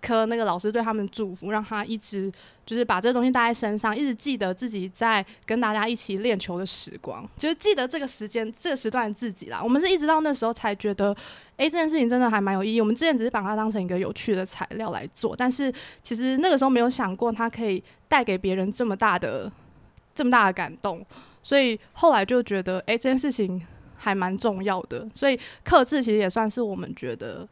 [0.00, 2.32] 刻那个老师对他们祝福，让他一直
[2.70, 9.60] 就是把这个东西带在身上，一直记得自己在跟大家一起练球的时光，就是记得这个时间这个时段自己啦。
[9.60, 11.12] 我们是一直到那时候才觉得，
[11.56, 12.80] 诶，这件事情真的还蛮有意义。
[12.80, 19.50] 我们之前只是把它当成一个有趣的材料来做，但是其实那个时候没有想过它可以带给别人这么大的
[20.14, 21.04] 这么大的感动，
[21.42, 23.60] 所以后来就觉得，诶，这件事情
[23.96, 25.08] 还蛮重要的。
[25.12, 27.48] 所以克制其实也算是我们觉得。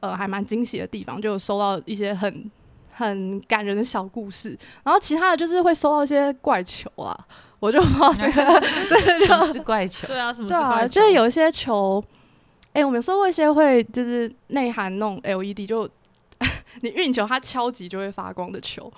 [0.00, 2.50] 呃，还蛮惊喜的地方，就收到一些很
[2.96, 7.16] 很感人的小故事，然后其他的就是会收到一些怪球啊，
[7.58, 10.06] 我就不知道 这个， 对，就是怪球？
[10.06, 12.02] 对啊，什么对啊，就是有一些球，
[12.72, 15.88] 哎、我们有收过一些会就是内含那种 LED，就
[16.82, 18.92] 你运球它敲击就会发光的球，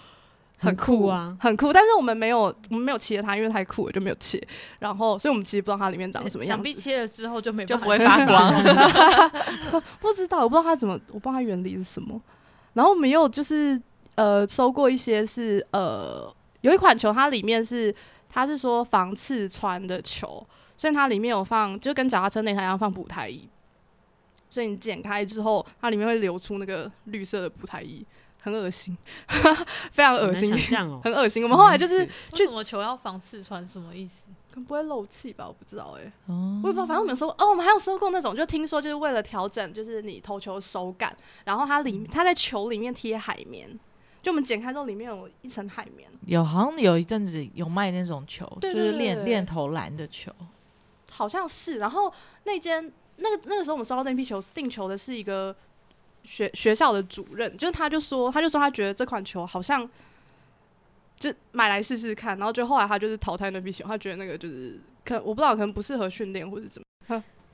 [0.58, 1.72] 很酷酷啊很酷。
[1.72, 4.42] 但是我们没有，我们没有切它，因为太酷了就没有切。
[4.78, 6.62] 然后，所以我们其实不知道它里面长什么样子。
[6.62, 9.80] 想必切了之后就没就不会发光。
[10.00, 12.20] 不知道，我不知道它怎么，我不知道它原理是什么。
[12.76, 13.80] 然后我们也有就是
[14.16, 17.94] 呃收过一些是呃有一款球，它里面是
[18.28, 23.48] 它是说防刺穿的球，所以它里面有放就跟脚踏车那台一样放补胎衣，
[24.50, 28.04] 所以你剪开之后，它里面会流出那个绿色的补胎衣，
[28.42, 28.94] 很恶心，
[29.90, 30.52] 非常恶心
[31.02, 31.42] 很恶心。
[31.42, 33.66] 我们后来就是为什么球要防刺穿？
[33.66, 34.26] 什么意思？
[34.56, 41.14] 可能不会漏气吧，我不知道哎、哦我也不知道，反正我们有收哦，我们还有收过那种，就听说就是为了调整，就是你投球手感，
[41.44, 43.68] 然后它里它在球里面贴海绵，
[44.22, 50.32] 就我们剪开之后里面有一层海绵，有好像有一阵子有卖那种球，对就是练练投篮的球。
[51.10, 51.76] 好像是。
[51.76, 52.10] 然后
[52.44, 55.54] 那间那个那个时候我们收到那批球定球的是一个
[56.24, 59.86] 学学校的主任，就是他就说他就说他觉得这款球好像
[61.18, 66.86] 就买来试试看，然后就后来他就是淘汰那批熊，他觉得那个就是可我不知道可能不适合训练或者怎么。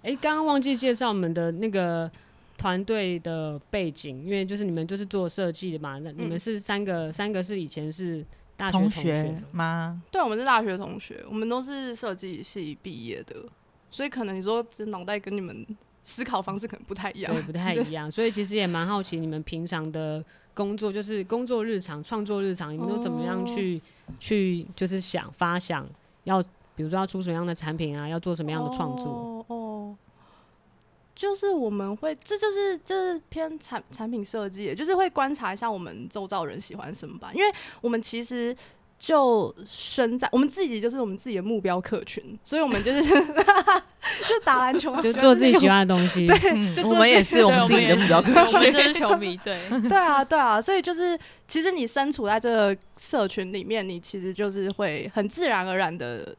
[0.03, 2.11] 哎，刚刚忘记介绍我们的那个
[2.59, 8.25] 团队的背景，因为就是你们就是做设计的嘛，那你们嗯是三个，三个是以前是
[8.57, 10.03] 大学同学学吗？
[10.11, 13.37] 对，我们是大学同学，我们都是设计系毕业的，
[13.92, 15.64] 所以可能你说这脑袋跟你们
[16.03, 17.42] 思考方式可能不太一样对，。
[17.42, 23.80] 不太一样，所以其实也蛮好奇你们平常的工作，就是工作日常、创作日常，你们都怎么样去、
[24.18, 25.86] 去就是想发想，
[26.24, 26.42] 要
[26.74, 29.06] 比如说要出什么样的产品啊，要做什么样的创作？
[29.06, 29.96] 哦哦，
[31.14, 38.56] 就是我们会，这就是就是偏产产品设计，就是会观察一下我们周遭人喜欢什么吧，因为我们其实。
[39.02, 46.24] 就身在我们自己就是我们自己的目标客群，所以我们就是 就打篮球啊，就做自己喜欢欢的东西。
[46.54, 48.44] 嗯就，我们也是我们自己的目标客群。
[48.44, 49.58] 我们就是球迷，对，
[49.90, 56.36] 对啊，对啊，所以就是其实你身处在这个社群里面，你其实就是会很自然而然的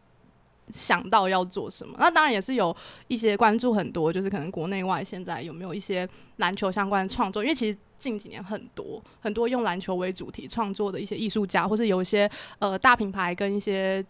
[0.71, 1.97] 想到要做什么。
[1.99, 2.73] 那当然也是有
[3.09, 7.77] 一些关注很多，就是可能国内外现在有没有一些篮球相关的创作，因为其实。
[8.03, 14.05] 近几年很多很多用篮球为主题创作的一些艺术家，或是有一些呃大品牌跟一些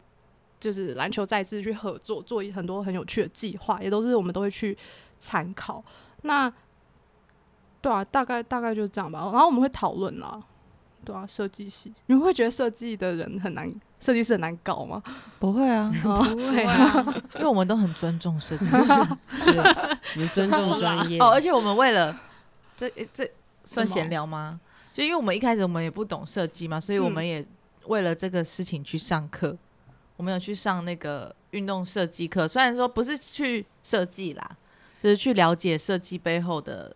[0.59, 4.75] 就是篮球赛事去合作，做一很多很有趣的计划，也都是我们都会去
[5.19, 5.83] 参考。
[6.23, 6.51] 那
[7.81, 9.19] 对啊，大概大概就是这样吧。
[9.31, 10.41] 然后我们会讨论啦，
[11.05, 15.03] 对啊，设计系，你们会觉得设计的人很难，设计师很难搞吗？
[15.37, 18.71] 不会啊，不会啊， 啊，因为我们都很尊重设计师。
[19.29, 19.51] 是
[20.15, 21.19] 你们尊重专业。
[21.19, 22.17] 哦，而且我们为了
[22.75, 23.29] 这这
[23.63, 24.59] 算闲聊吗？
[24.91, 27.45] 就因为我们一开始我们也不懂设计嘛，所以我们嗯也
[27.87, 29.57] 为了这个事情去上课。
[30.15, 34.57] 我们有去上那个运动设计课，虽然说不是去设计啦，
[35.01, 36.95] 就是去了解设计背后的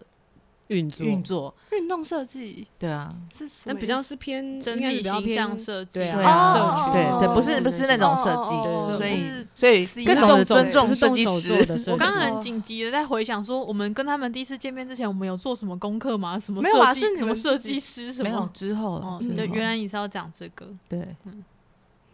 [0.68, 1.54] 运作，运作。
[1.72, 3.64] 运动设计对啊，是什么意思？
[3.68, 11.66] 但比较是偏，整体形象设计，对啊，对对对，不是是不是那种设计，哦所以就是所以更啦懂得尊重设计师。
[11.66, 11.92] 的设计。
[11.92, 16.40] 我刚刚哦很紧急的在回想说，我们跟他们第一次见面之前，我们有做什么功课吗？
[16.40, 18.50] 什么没有啊设计是你们什么设计师什没有么？
[18.54, 20.68] 之后哦对，原来你是要讲这个。
[20.90, 21.16] 对，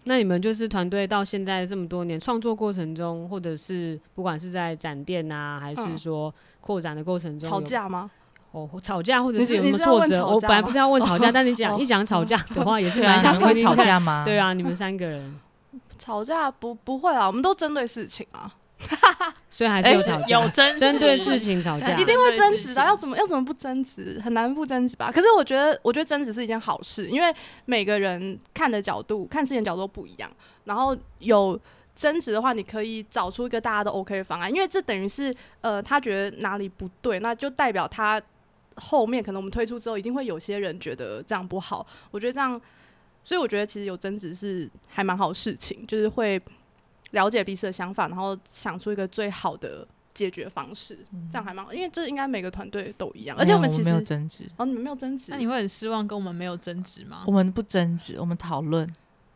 [0.04, 8.12] 那你们就是团队到现在这么多年创作过程中，或者是不管是在展店啊，还是嗯说扩展的过程中，吵架吗？
[8.54, 10.26] 哦，吵架或者是是有什么挫折？
[10.26, 13.76] 我本来不是要问吵架，哦 但你讲哦一讲吵架的话，也是蛮想你们会吵。
[13.76, 14.24] 架吗？
[14.24, 15.36] 对，啊，你们三个人，
[15.98, 18.54] 吵架不不会啊，我们都针对事情啊，
[19.50, 24.22] 所以还是有吵架，有争针对事情吵架，一定会争执的，对事情要怎么要怎么不争执？
[24.24, 25.12] 很难不争执吧？
[25.12, 27.34] 可是我觉得，我觉得争执是一件好事，因为
[27.66, 30.30] 每个人看的角度、看事情的角度都不一样，
[30.66, 31.60] 然后有。
[31.96, 38.20] 争执的话，你可以找出一个大家都 OK 的方案，因为这等于是呃，他觉得哪里不对，那就代表他
[38.78, 41.86] 后面可能我们推出之后，一定会有些人觉得这样不好。
[42.12, 42.60] 我觉得这样，
[43.24, 46.42] 所以我觉得其实有争执是还蛮好的事情，就是会
[47.12, 50.98] 了解彼此的想法，然后想出一个最好的解决方式，
[51.32, 57.32] 这样还蛮好，因为这应该每个团队都一样，而且我们其实没有实争执，哦，你们没有争执，那你会很失望，跟我们没有争执吗我？
[57.32, 58.92] 们不争执，我们讨论。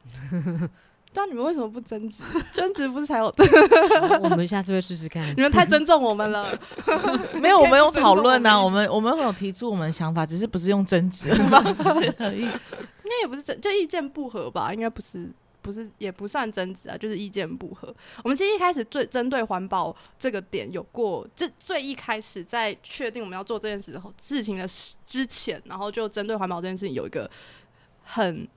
[1.18, 2.22] 对啊，你们为什么不争执？
[2.54, 3.32] 争执不是才有？
[3.32, 5.42] 的我们下次会试试看 你。
[5.42, 6.56] 们太尊重我们了。
[7.42, 12.42] 没有，我们有讨论呐，可以不尊重我我们我们会有提出我们的想法，只是不是用争执的方式而已。
[12.42, 14.72] 应该也不是争，就意见不合吧？
[14.72, 15.26] 应该不是，
[15.64, 17.94] 不不是也不算争执啊，就是意见不合。
[18.24, 24.66] 我们其实一开始最针对环保这个点有过，就最一开始在确定我们要做这件事后事情的
[25.06, 27.30] 之前，然后就针对环保这件事情有一个
[28.06, 28.48] 很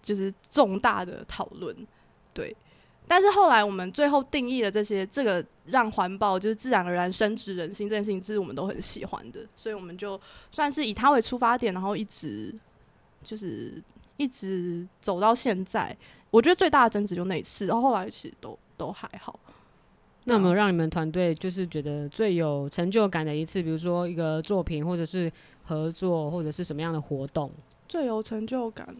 [0.00, 1.74] 就是重大的讨论，
[2.34, 2.54] 对。
[3.06, 10.20] 但是后来我们最后定义了这些，这个让环保就是自然而然深植人心这件事情，这是我们都很喜欢的，所以我们就
[10.50, 12.54] 算是以它为出发点，然后一直
[13.22, 13.82] 就是
[14.16, 15.96] 一直走到现在。
[16.30, 19.38] 我觉得最大的争执就那一次，然后后来其实都都还好。
[20.24, 23.62] 那有没有让你们团队就是觉得最有成就感的一次？
[23.62, 25.30] 比如说一个作品，或者是
[25.62, 27.52] 合作，或者是什么样的活动？
[27.86, 28.96] 最有成就感，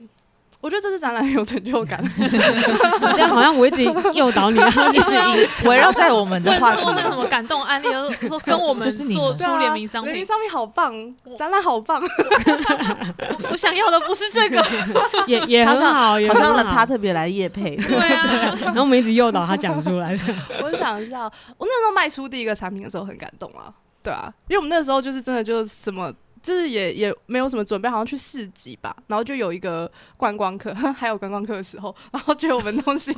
[0.65, 2.03] 我觉得这次展览很有成就感。
[3.13, 3.85] 这样好像我一直
[4.15, 12.01] 诱导你，然后一直引围绕在我们的问话题说那个什么感动案例， 就是说跟我们就是你们做出联名商品联名，商品好棒，展览好棒。
[12.01, 14.65] 我我想要的不是这个，
[15.29, 20.19] 也也很好，也好像让很好他特别来夜配，对啊，然后我们一直诱导他讲出来。
[20.63, 21.25] 我想一下，
[21.59, 23.69] 我那时候卖出第一个产品的时候很感动啊，
[24.03, 26.11] 对啊，因为我们那时候就是真的就什么。
[26.45, 33.15] 就是也也没有什么准备，好像去市集吧，然后就有一个观光客， 还有观光客的时候，然后觉得我们东西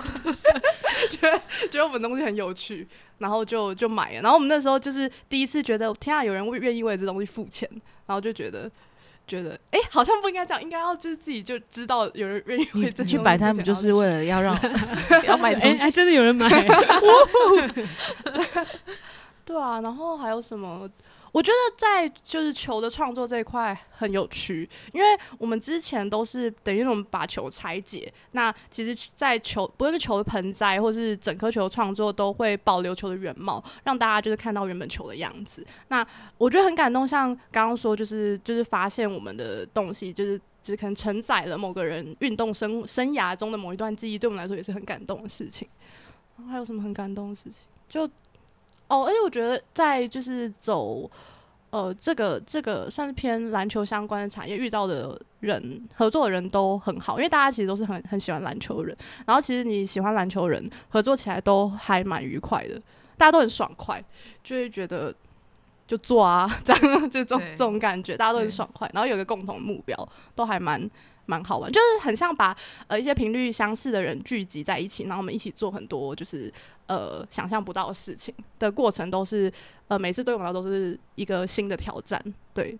[1.11, 1.37] 觉得
[1.68, 2.87] 觉得我们东西很有趣，
[3.18, 4.22] 然后就就买了。
[4.22, 7.68] 然后我们那时候就是第一次觉得，天啊，有人愿意为这东西付钱，
[8.07, 8.70] 然后就觉得
[9.27, 14.57] 觉得，哎、好像不应该这样，应该要就是自己就知道有人愿意为这 你去摆摊不就是为了要让
[15.24, 15.91] 要卖哎哎？
[15.91, 16.49] 真的有人买，
[19.45, 20.89] 对啊，然后还有什么？
[21.37, 25.07] 我觉得在就是球的创作这一块很有趣，因为
[25.37, 35.62] 我们之前都是等于我们把球拆解，那其实，在球不论是球的盆栽或是整颗球的创作，都会保留球的原貌，让大家就是看到原本球的样子。
[35.89, 36.03] 那
[36.39, 45.68] 我觉得很感动，像刚刚说，就是就是发现我们的东西，就是就是可能承载了某个人运动生生涯中的某一段记忆，对我们来说也是很感动的事情。
[46.39, 47.66] 然后还有什么很感动的事情？
[47.91, 48.09] 就
[48.89, 51.11] 哦，而且我觉得在就是走
[51.70, 62.80] 呃这个这个算是偏篮球相关的产业遇到的人合作的人都很好，因为大家其实都是很很喜欢篮球的人，然后其实你喜欢篮球的人合作起来都还蛮愉快的，
[63.16, 64.03] 大家都很爽快，
[64.43, 65.14] 就会觉得。
[65.89, 69.97] 就做啊， 这样就这种这种感觉，大家都很爽快，然后有一个共同目标，
[70.34, 70.91] 都还蛮
[71.27, 72.57] 蛮好玩，就是很像把
[72.87, 76.53] 呃一些频率相似的人聚集在一起，然后我们一起做很多就是
[76.87, 79.53] 呃想象不到的事情的过程，都是
[79.89, 82.22] 呃每次对我们来说都是一个新的挑战。
[82.55, 82.77] 对，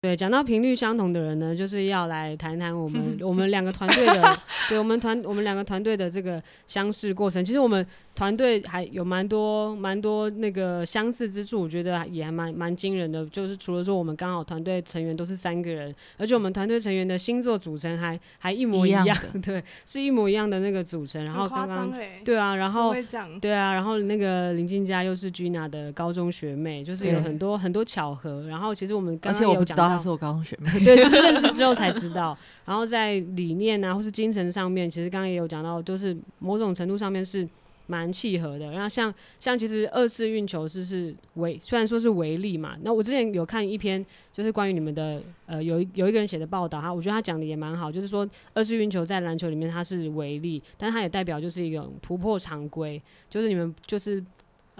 [0.00, 7.44] 对，讲到频率相同的人呢，就是要来谈谈我们 我们两个团队的，对我们团我们两个团队的这个相识过程。
[7.44, 7.84] 其实我们
[8.18, 13.24] 团队还有蛮多蛮多那个相似之处，我觉得也还蛮蛮惊人的。
[13.26, 19.06] 就是除了说我们刚好团队成员都是三个人，而且我们团队成员的星座组成还还一模 一样，
[19.40, 21.24] 对，是一模一样的那个组成。
[21.24, 21.92] 然后刚刚
[22.24, 22.92] 对啊，然后？
[23.40, 28.48] 对啊，然后那个林静佳又是 Gina 的高中学妹，就是有很多很多巧合。
[28.48, 32.36] 然后其实我们刚而且我不知刚有讲到，道她是我高中学妹， 对，就是认识之后才知道。
[32.64, 37.48] 然后在理念啊，或是精神上面，其实刚刚也有讲到，就是某种程度上面是
[37.88, 38.70] 蛮契合的。
[38.70, 48.24] 然后像像其实二次运球是是为虽然说是为例嘛，那我之前有看一篇就是关于你们的呃有有一个人写的报道，哈我觉得他讲的也蛮好，就是说
[48.54, 54.24] 二次运球在篮球里面它是为例，但它也代表就是一种突破常规，就是你们就是。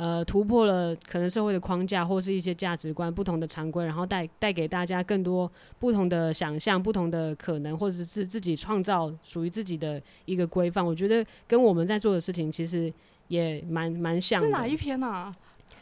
[0.01, 10.87] 呃，突破了可能社会的框架或是一些价值观不同的常规，然后带带给大家更多不同的想象、不同的可能，或者是自自己创造属于自己的一个规范。
[10.87, 12.93] 我觉得跟我们在做的事情其实
[13.27, 14.47] 也蛮蛮像的。
[14.47, 15.35] 是哪一篇啊？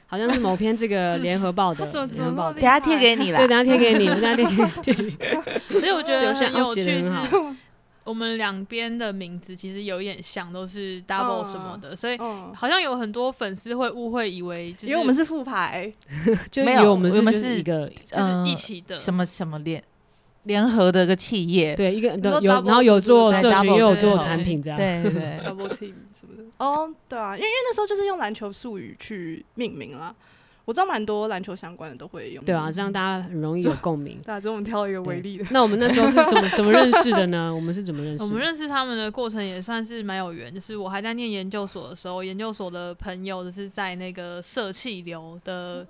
[0.09, 3.49] 好像是某篇这个 联合报的 联合报等下贴给你了对，。
[3.49, 4.45] 等下贴给你，我等下贴
[4.95, 5.11] 给你。
[5.79, 7.55] 所以我觉得有哦写得趣是很好，
[8.07, 15.93] 我们两边的名字其实有一点像，都是 double 什么的，所以嗯，好像有很多粉丝会误会以为就是因为我们是副牌，
[16.51, 19.83] 就没有以为我们是我们就是一个就是一起的，什么什么联
[20.45, 24.79] 联合的一个企业，对一个有，然后有做社群，double，又有做产品这样。
[24.79, 26.45] 对对对， double team 什么的。
[26.59, 30.15] 哦，对啊，因为因为那时候就是用篮球术语去命名啦。
[30.67, 32.45] 我知道蛮多篮球相关的都会用。
[32.45, 34.21] 对啊，这样大家很容易有 共鸣。
[34.23, 35.47] 对啊，只是我们挑了一个为例的。
[35.51, 37.55] 那我们那时候是怎么 怎么认识的呢？
[37.55, 38.25] 我们是怎么认识？
[38.25, 45.87] 我们认识他们的过程也算是蛮有缘，就是我还在念研究所的时候，研究所的朋友就是在那个社气流的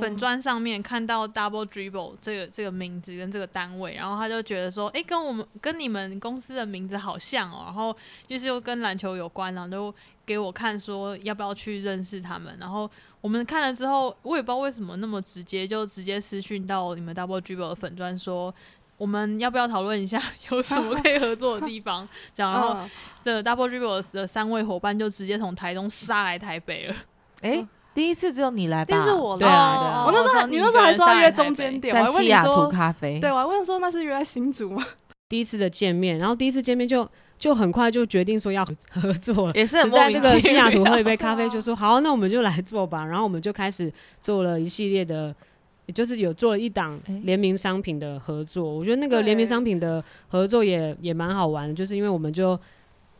[0.00, 9.94] 粉砖上面看到 Double Dribble 这个这个名字跟这个单位，然后他就觉得说，诶，跟我们跟你们公司的名字好像哦，然后就是又跟篮球有关，然后就
[10.26, 12.90] 给我看说要不要去认识他们，然后
[13.26, 18.54] 我们看了之后，我也不知道为什么那么直接，就直接私讯到你们 Double Dribble 的粉砖说。
[18.98, 22.08] 我们要不要讨论一下有什么可以合作的地方？
[22.34, 26.94] 这样，然后嗯这 Double Dribble 的三位伙伴就直接从台中杀来台北了。
[27.42, 28.88] 哎，第一次只有你来吧？
[28.88, 34.82] 但是我来，对啊我那时候还你那时候还说要约中间点，我还问你在西雅图说，咖啡，对，我还问说那是约在新竹吗？
[35.28, 37.06] 第一次的见面，然后第一次见面就
[37.38, 39.52] 就很快就决定说要 合作了。
[39.54, 40.84] 也是很在那莫名其个西雅图。
[40.84, 43.04] 喝一杯咖啡，就说 好，那我们就来做吧。
[43.04, 45.34] 然后我们就开始做了一系列的，
[45.86, 48.64] 也就是有做了一档联名商品的合作。
[48.64, 52.58] 我觉得那个联名商品的合作也也蛮好玩的，就是因为我们就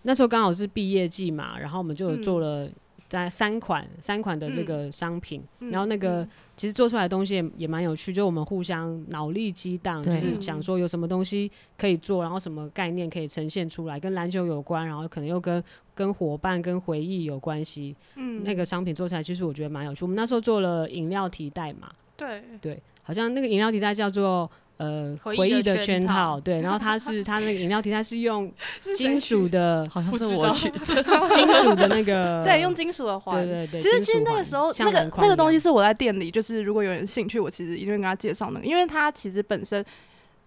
[0.02, 2.68] 那时候刚好是毕业季嘛，然后我们就有做了
[3.08, 6.26] 在三款三款的这个商品，嗯然后那个。
[6.56, 15.62] 其实做出来的东西也也蛮有趣，就我们互相脑力激荡，就是想说有什么东西可以做，然后什么概念可以呈现出来，跟篮球有关，然后可能又跟
[15.94, 17.94] 跟伙伴、跟回忆有关系。
[18.14, 20.02] 嗯那个商品做出来，其实我觉得蛮有趣。
[20.02, 28.52] 我们那时候做了饮料提袋嘛，对，对，好像那个饮料提袋叫做呃回忆的的圈套，对，然后它是它那个饮料亭，它是用
[28.96, 29.88] 金属的？
[29.90, 30.70] 好像是我去，
[31.32, 39.84] 金属的那个， 对用金属的环，对对对，其实其实那个时候，那个那个东西是我在店里，就是如果有人兴趣，我其实一定会跟他介绍那个，因为它其实本身，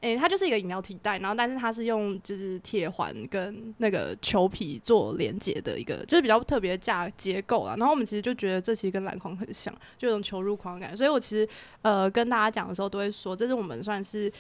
[0.02, 7.76] 诶、它就是一个饮料提袋，然后但是它是用就是铁环跟那个球皮做连接的一个，就是比较特别架结构啦。
[7.78, 10.96] 然后我们其实就觉得这其实跟篮筐很像，就有种球入筐的感。
[10.96, 11.48] 所以我其实
[11.82, 14.32] 呃跟大家讲的时候都会说，这是我们算是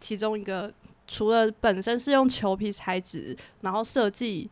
[0.00, 0.72] 其中一个，
[1.06, 4.48] 除了本身是用球皮材质，然后设计。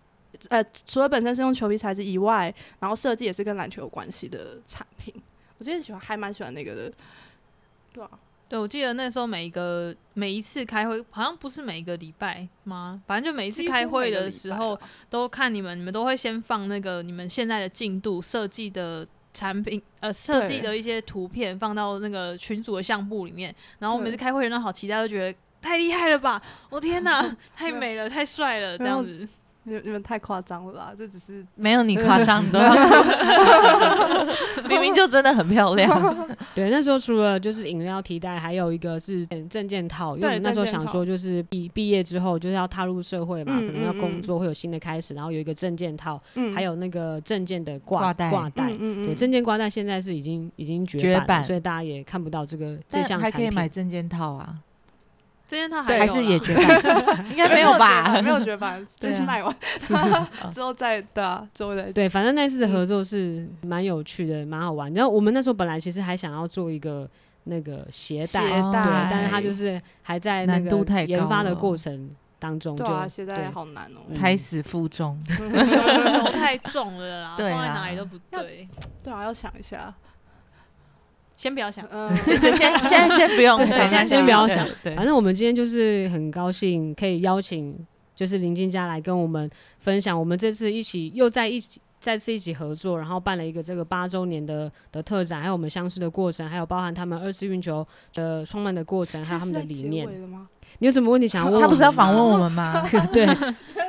[0.50, 5.14] 呃，除了本身是用球皮材质以外，然后设计也是跟篮球有关系的产品。
[5.56, 6.92] 我其实喜欢，还蛮喜欢那个的。
[7.90, 8.10] 对啊，
[8.48, 13.02] 对，我记得那时候每一个每一次开会，好像不是每一个礼拜吗？
[13.06, 14.78] 反正就每一次开会的时候，
[15.10, 19.06] 都看你们，你们都会先放那个你们现在的进度设计的。
[19.36, 26.40] 产品呃，设计的一些图片放到那个群组的相簿里面，然后每次开会人都好期待，就觉得太厉害了吧！
[26.70, 29.28] 我、天哪， 太美了，太帅了，这样子。
[29.68, 30.92] 你们你们太夸张了吧？
[30.96, 32.58] 这只是没有你夸张，你 都
[34.68, 35.90] 明明就真的很漂亮。
[36.54, 48.68] 对，那时候除了就是饮料提袋，还有一个是证件套，因为那时候想说，就是毕毕业之后就是要踏入社会嘛，嗯可能要工作，会有新的开始，然后有一个证件套，嗯还有那个证件的挂挂带挂带。
[48.68, 53.32] 对，证件挂带现在是已经已经绝版所以大家也看不到这个这但项产品。
[53.32, 54.54] 还可以买证件套啊，
[55.48, 57.26] 这件套还还是也绝版？
[57.30, 58.20] 应该没有吧？
[58.20, 59.56] 没有绝版，这次卖完
[60.52, 64.92] 之后再对啊，之后再对，反正那次的嗯合作是蛮有趣的，蛮好玩。
[64.92, 67.08] 然后我们那时候本来其实还想要做一个
[67.44, 74.00] 那个鞋带，鞋对，但是它就是还在那个研发的过程当中就，对啊，现在好难哦。
[74.08, 75.16] 嗯胎死腹中。
[75.30, 78.68] 球太重了放在哪里都不对。
[79.02, 79.94] 对啊，要想一下。
[81.36, 87.76] 先不要想，嗯， 先现在先不用先先不要想，反正我们今天就是很高兴可以邀请，
[88.14, 91.80] 就是林金佳来跟我们分享，我们这次一起又在一起。
[91.98, 97.84] 再次一起合作，然后办了一个这个八周年的的特展，还有我们相识的过程，还有包含他们二次运球
[98.14, 100.06] 的创办的过程，还有他们的理念。
[100.78, 101.60] 你有什么问题想要问？
[101.60, 102.86] 他不是要访问我们吗？
[103.12, 103.26] 对，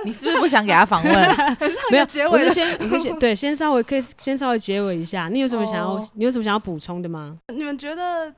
[0.05, 1.29] 你是不是不想给他访问？
[1.91, 5.29] 没有结尾了我就先，我是先对，先稍微可以先稍微结尾一下。
[5.29, 5.89] 你有什么想要？
[5.89, 7.37] 哦你有什么想要补充的吗？
[7.53, 8.33] 你们觉得？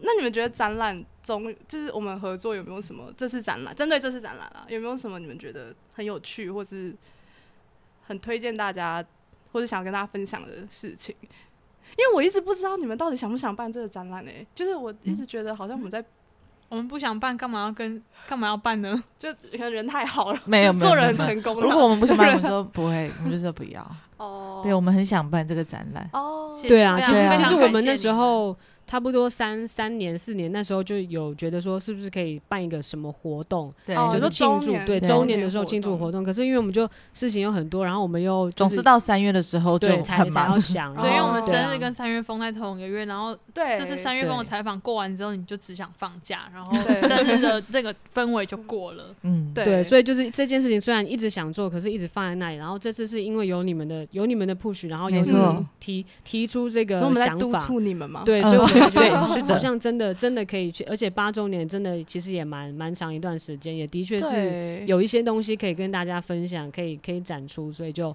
[0.00, 3.12] 那你们觉得展览中，就是我们合作有没有什么？
[3.16, 6.94] 这次展览针对这次展览啊，有没有什么你们觉得很有趣，或是
[8.06, 9.04] 很推荐大家，
[9.52, 11.12] 或者想跟大家分享的事情？
[11.96, 16.04] 因为我一直不知道你们到底想不想办这个展览呢、就是我一直觉得好像我们在，
[16.68, 19.02] 我们不想办，干嘛要跟干嘛要办呢？
[19.18, 21.60] 就可能人太好了， 没有没有，做人很成功。
[21.60, 23.86] 如果我们不想办，我们说不会，我们就说不要。
[24.16, 26.08] 哦，对，我们很想办这个展览。
[26.12, 28.56] 哦，对啊，非其实其实我们那时候
[28.88, 36.24] 差不多三三年四年，那时候就有觉得说，是不是可以办一个什么活动，对，哦就是庆祝年对对周年的时候庆祝活动。
[36.24, 40.46] 可是因为我们就事情有很多，然后我们又总就是到三月的时候就对才很忙。
[40.46, 49.14] 才要想， 对，因为我们哦生日跟三月风在同一个月，然后对，这次三月风的采访过完之后，你就只想放假，然后对生日的这个氛围就过了。
[49.22, 52.56] 嗯，对对，所以就是这件事情虽然一直想做，可是一直放在那里。
[52.56, 58.22] 然后这次是因为有你们的有你们的 push，然后有没你们提提出这个那我们在督想法，促你们嘛。
[58.24, 68.14] 对，嗯所以我 对 是的好像真的真的可以去，而且八周年真的其实也蛮蛮长一段时间，也的确是，有一些东西可以跟大家分享，可以可以展出，所以就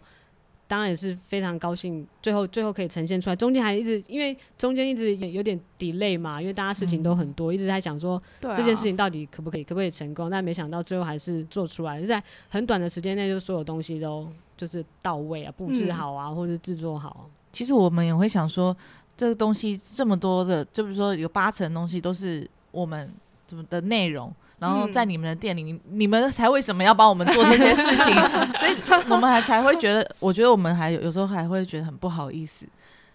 [0.68, 3.36] 当然也是非常高兴，最后最后可以呈现出来。
[3.36, 17.30] 中间还一直因为中间一直有有点 delay 嘛，因为大家事情都很多，一直在想说啊这件事情到底可不可以可不可以成功，但没想到最后还是做出来，就在很短的时间内，就所有东西都就是到位啊，布置嗯好啊，或者制作好。
[17.52, 18.76] 其实我们也会想说，
[19.16, 23.12] 这个东西这么多的，就比如说有八成东西都是我们
[23.48, 28.14] 怎么的内容，然后嗯在你们的店里，你你们才为什么要帮我们做这些事情？
[28.58, 28.76] 所以
[29.10, 32.66] 我们还才会觉得，我觉得我们还有有时候还会觉得很不好意思，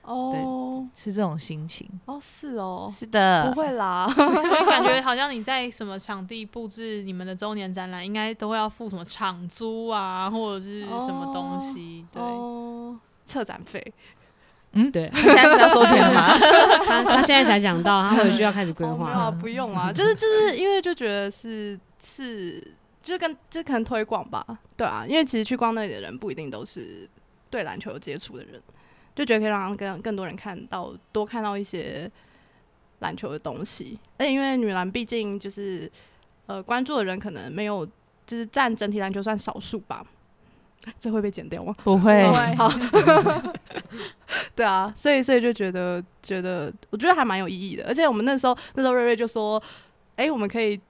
[0.02, 1.88] 哦是这种心情。
[2.06, 12.06] 哦是哦，是的不，会啦，因 为感觉好像你在什么场地布置你们的周年展览，应该都会要付什么场租啊，或者是什么东西。
[12.12, 12.96] 对，哦，
[13.26, 13.92] 策展费
[14.92, 16.28] 对他 现在是要收钱了吗？
[16.86, 19.30] 他他现在才想到，他回去要开始规划啊，。
[19.30, 22.60] 不用啊， 就是就是因为就觉得是是，
[23.02, 24.44] 就是跟就可能推广吧，
[24.76, 27.08] 对啊，因为其实去逛那里的人不一定都是
[27.50, 28.60] 对篮球有接触的人，
[29.16, 32.08] 就觉得可以让更更多人看到，多看到一些
[33.00, 33.98] 篮球的东西。
[34.18, 35.90] 而且因为女篮毕竟就是
[36.46, 37.84] 呃关注的人可能没有，
[38.26, 40.04] 就是占整体篮球算少数吧。
[40.98, 41.74] 这会被剪掉吗？
[41.84, 42.24] 不会，
[42.56, 42.72] 好，
[44.54, 49.62] 对啊，所以所以就觉得觉得我觉得还蛮有意义的，而且我们那时候那时候瑞瑞就说，
[50.16, 50.80] 哎、我们可以，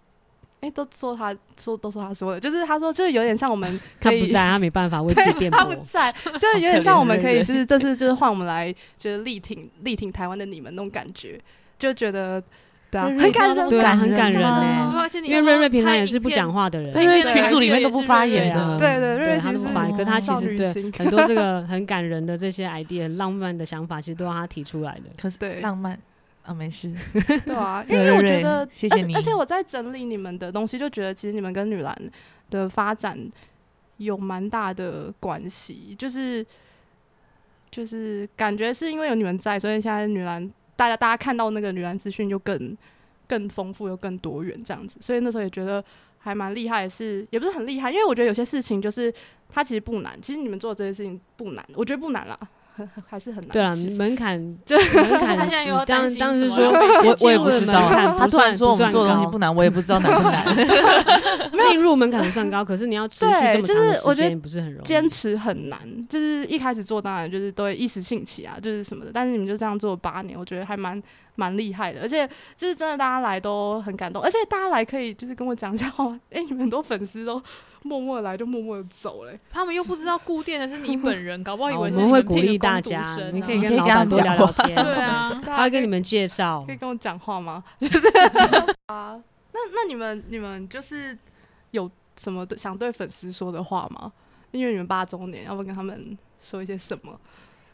[0.60, 3.68] 哎、都说他说都说他说的，就是他说就是有点像我们
[4.00, 5.84] 可以他不在，他没办法为自己辩驳他不。
[5.84, 11.40] 在，就是有点像我们可以，就是这次就是换我们来，就是力挺力挺台湾的你们那种感觉，
[11.78, 12.42] 就觉得
[12.90, 15.08] 对啊，很感人，对啊，很感人呢。
[15.22, 25.02] 因为瑞瑞平常也是不讲话，的人，瑞瑞对群组里面都不发言啊，的，对对瑞瑞对其实是他都不发言，可他其实对很多这个很感人的这些 idea、很浪漫的想法，其实都是他提出来的。
[25.20, 25.98] 可是对浪漫
[26.44, 26.92] 啊，没事，
[27.44, 29.14] 对啊，因为我觉得，谢谢你。
[29.14, 31.96] 而且而且我在整理你们的东西，就觉得其实你们跟女篮
[32.50, 33.18] 的发展
[33.98, 36.44] 有蛮大的关系，就是
[37.70, 42.76] 就是感觉是因为有你们在，所以现在女篮大家大家看到那个女篮资讯就更
[43.26, 45.84] 更丰富又更多元这样子，所以那时候也觉得
[46.18, 49.12] 还蛮厉害是，也不是很厉害，因为我觉得有些事情就是
[49.48, 52.38] 它其实不难，其实你们做这些事情不难，我觉得不难啦，
[53.08, 53.50] 还是很难。
[53.50, 60.44] 对啊，其实门槛就门槛， 他现在又当担心当时说我我也不知道，他突然算不算说我们做东西不难，我也不知道难不难。
[61.68, 64.84] 进入门槛不算高，可是你要持续对这么长的时就是我觉得间，不是很容易。
[64.84, 69.10] 坚持很难，就是一开始做当然就是都会一时兴起啊，就是什么的。
[69.12, 71.00] 但是你们就这样做八年，我觉得还蛮
[71.34, 72.26] 蛮厉害的，而且
[72.56, 77.42] 就是真的大家来都很感动，而且大家来可以就是跟我讲一下话，哎、你们很多粉丝都
[77.82, 83.02] 默默来就默默的走嘞、他们又不知道顾店的是你本人， 搞不好以为是你们会鼓励大家，
[83.32, 84.76] 你可以你可以跟老板多们讲话聊聊天。
[84.84, 87.62] 对啊，他会跟你们介绍可以跟我讲话吗？
[87.78, 88.08] 就是
[88.86, 89.18] 啊，
[89.52, 91.16] 那那你们你们就是
[91.70, 94.12] 有什么想对粉丝说的话吗？
[94.50, 97.18] 因为你们八周年，要不跟他们说一些什么？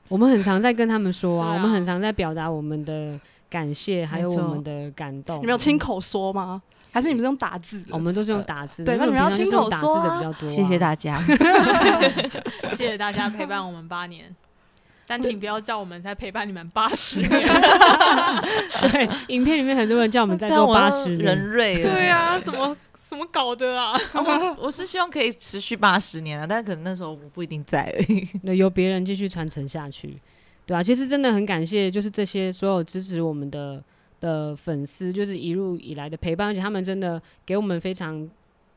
[0.09, 5.39] 我们很常在跟他们说啊，啊我们很常在表达我们的感谢，还有我们的感动。
[5.39, 6.61] 你们有亲口说吗？
[6.95, 7.89] 还是你们是用打字的？
[7.91, 11.21] 我们都是用打字的，对那你们要亲口说啊字的比较多、谢谢大家，
[12.77, 14.33] 谢谢大家陪伴我们八年。
[15.05, 17.29] 但请不要叫我们再陪伴你们八十年。
[17.29, 21.91] 对，影片里面很多人叫我们再做八十人年，瑞了。
[21.91, 23.99] 对啊，怎么怎么搞的啊？
[24.15, 28.25] 我我是希望可以持续八十年啊，但是可能那时候我不一定在而已。
[28.45, 30.17] 对，由别人继续传承下去。
[30.65, 33.83] 对啊，其实真的很感谢，就是这些所有支持我们的
[34.25, 38.27] 的粉丝，就是一路以来的陪伴，而且他们真的给我们非常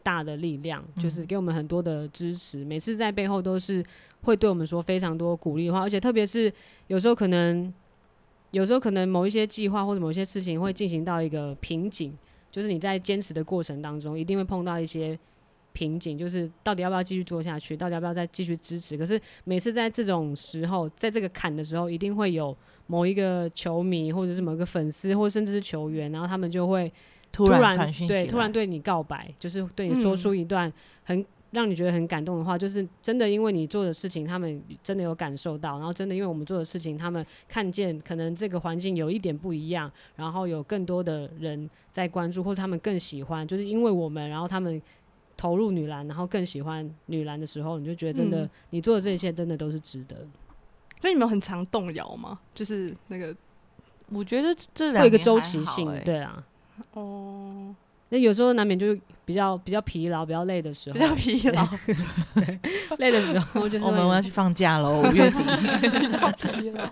[0.04, 3.82] 大的力量，就是给我们很多的支持，每次在背后都是
[4.24, 6.52] 会对我们说非常多鼓励的话，而且特别是
[6.88, 7.74] 有时候可能，
[8.52, 12.14] 有时候可能某一些计划或者某些事情会进行到一个瓶颈，
[12.52, 15.18] 就是你在坚持的过程当中，一定会碰到一些
[15.72, 18.98] 瓶颈，就是到底要不要继续做下去，到底要不要再继续支持。
[18.98, 22.56] 可是每次在这种时候，在这个坎的时候，一定会有
[22.88, 26.92] 某一个球迷或者是某一个粉丝，或甚至是球员，然后他们就会
[27.32, 27.78] 突然
[28.08, 30.72] 对突然对你告白，就是对你说嗯出一段
[31.04, 31.26] 很。
[31.52, 44.80] 让你觉得很感动的话，就是真的，因为你做的事情，他们真的有感受到，然后真的因为我们做的事情，他们看见可能这个环境有一点不一样，然后有更多的人在关注，或者他们更喜欢，就是因为我们，然后他们
[45.38, 50.18] 投入女篮，然后更喜欢女篮的时候，你就觉得真的，嗯你做的这一切真的都是值得。
[51.00, 52.40] 所以你们很常动摇吗？
[52.54, 53.36] 就是那个
[54.10, 56.44] 我觉得这会两有一个周期性，欸对啊。
[56.94, 57.76] 哦，
[58.10, 58.96] 那有时候难免就
[59.26, 61.68] 比较比较疲劳、比较累的时候，比较疲劳，
[62.36, 62.60] 对
[62.98, 65.38] 累的时候 就是我们会要去放假喽， 五月底。
[65.82, 66.84] 比较疲劳。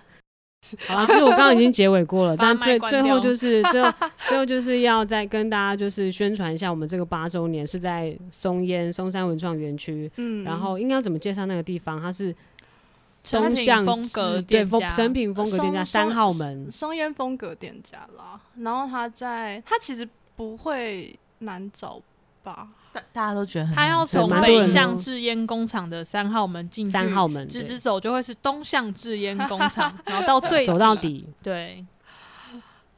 [0.87, 3.93] 好了，其实我刚刚已经结尾过了，但最最后就是最后
[4.27, 12.01] 最后就是要再跟大家就是宣传一下，我们这个八周年是在松烟松山文创园区，嗯然后应该要怎么介绍那个地方？
[12.01, 12.35] 它是
[13.31, 22.01] 东向风格店家成品风格店家三号门，松烟风格店家啦，然后他在他其实不会难找
[22.43, 22.67] 吧？
[22.93, 30.95] 大大家都觉得很他要难从北向都制烟工厂的三号门进去，三号门直直走就会是东向制烟工厂， 然后到最走到。
[30.95, 31.25] 底。
[31.43, 31.85] 对，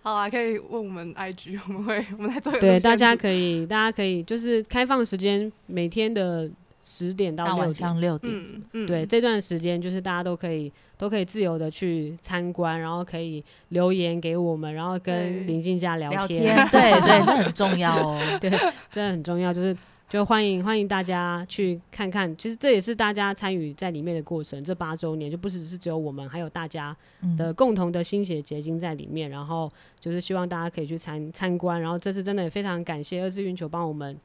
[0.04, 6.48] 好啊，可以问我们 IG，我们会我们来做一个对，大家可以，大家可以就是开放时间，每天的
[6.90, 7.74] 十点到到晚。
[7.74, 18.20] 上六点，嗯嗯对，这段时间就是大家都可以都可以自由的去参观，然后可以留言给我们，然后跟林静佳聊聊天， 对对，那很重要哦。
[18.40, 18.50] 对，
[18.90, 19.78] 真的很重要，就是
[20.10, 24.64] 就欢迎欢迎大家去看看，其实这也是大家参与在里面的过程。
[24.64, 26.96] 这八周年就不只是只有我们，还有大家
[27.38, 29.30] 的嗯，共同的心血结晶在里面。
[29.30, 29.70] 然后
[30.00, 31.82] 就是希望大家可以去参参观。
[31.82, 34.18] 然后这次真的也非常感谢二次运球帮我们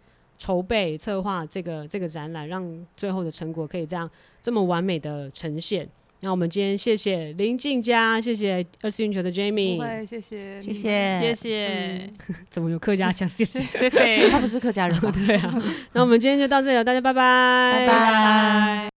[0.43, 4.11] 筹备策划这个这个展览，让最后的成果可以这样
[4.43, 5.89] 这么完美的呈现。
[6.19, 10.73] 那我们今天谢谢林静佳，谢谢二次运球的 Jamie，会，谢谢，谢。
[10.73, 12.11] 谢，谢谢，
[12.51, 13.29] 怎么有客家腔？
[13.29, 13.61] 谢谢。
[13.79, 14.29] 谢谢。
[14.31, 14.99] 他不是客家人？
[15.27, 15.63] 对啊，
[15.93, 18.92] 那我们今天就到这里了，大家拜拜，拜拜。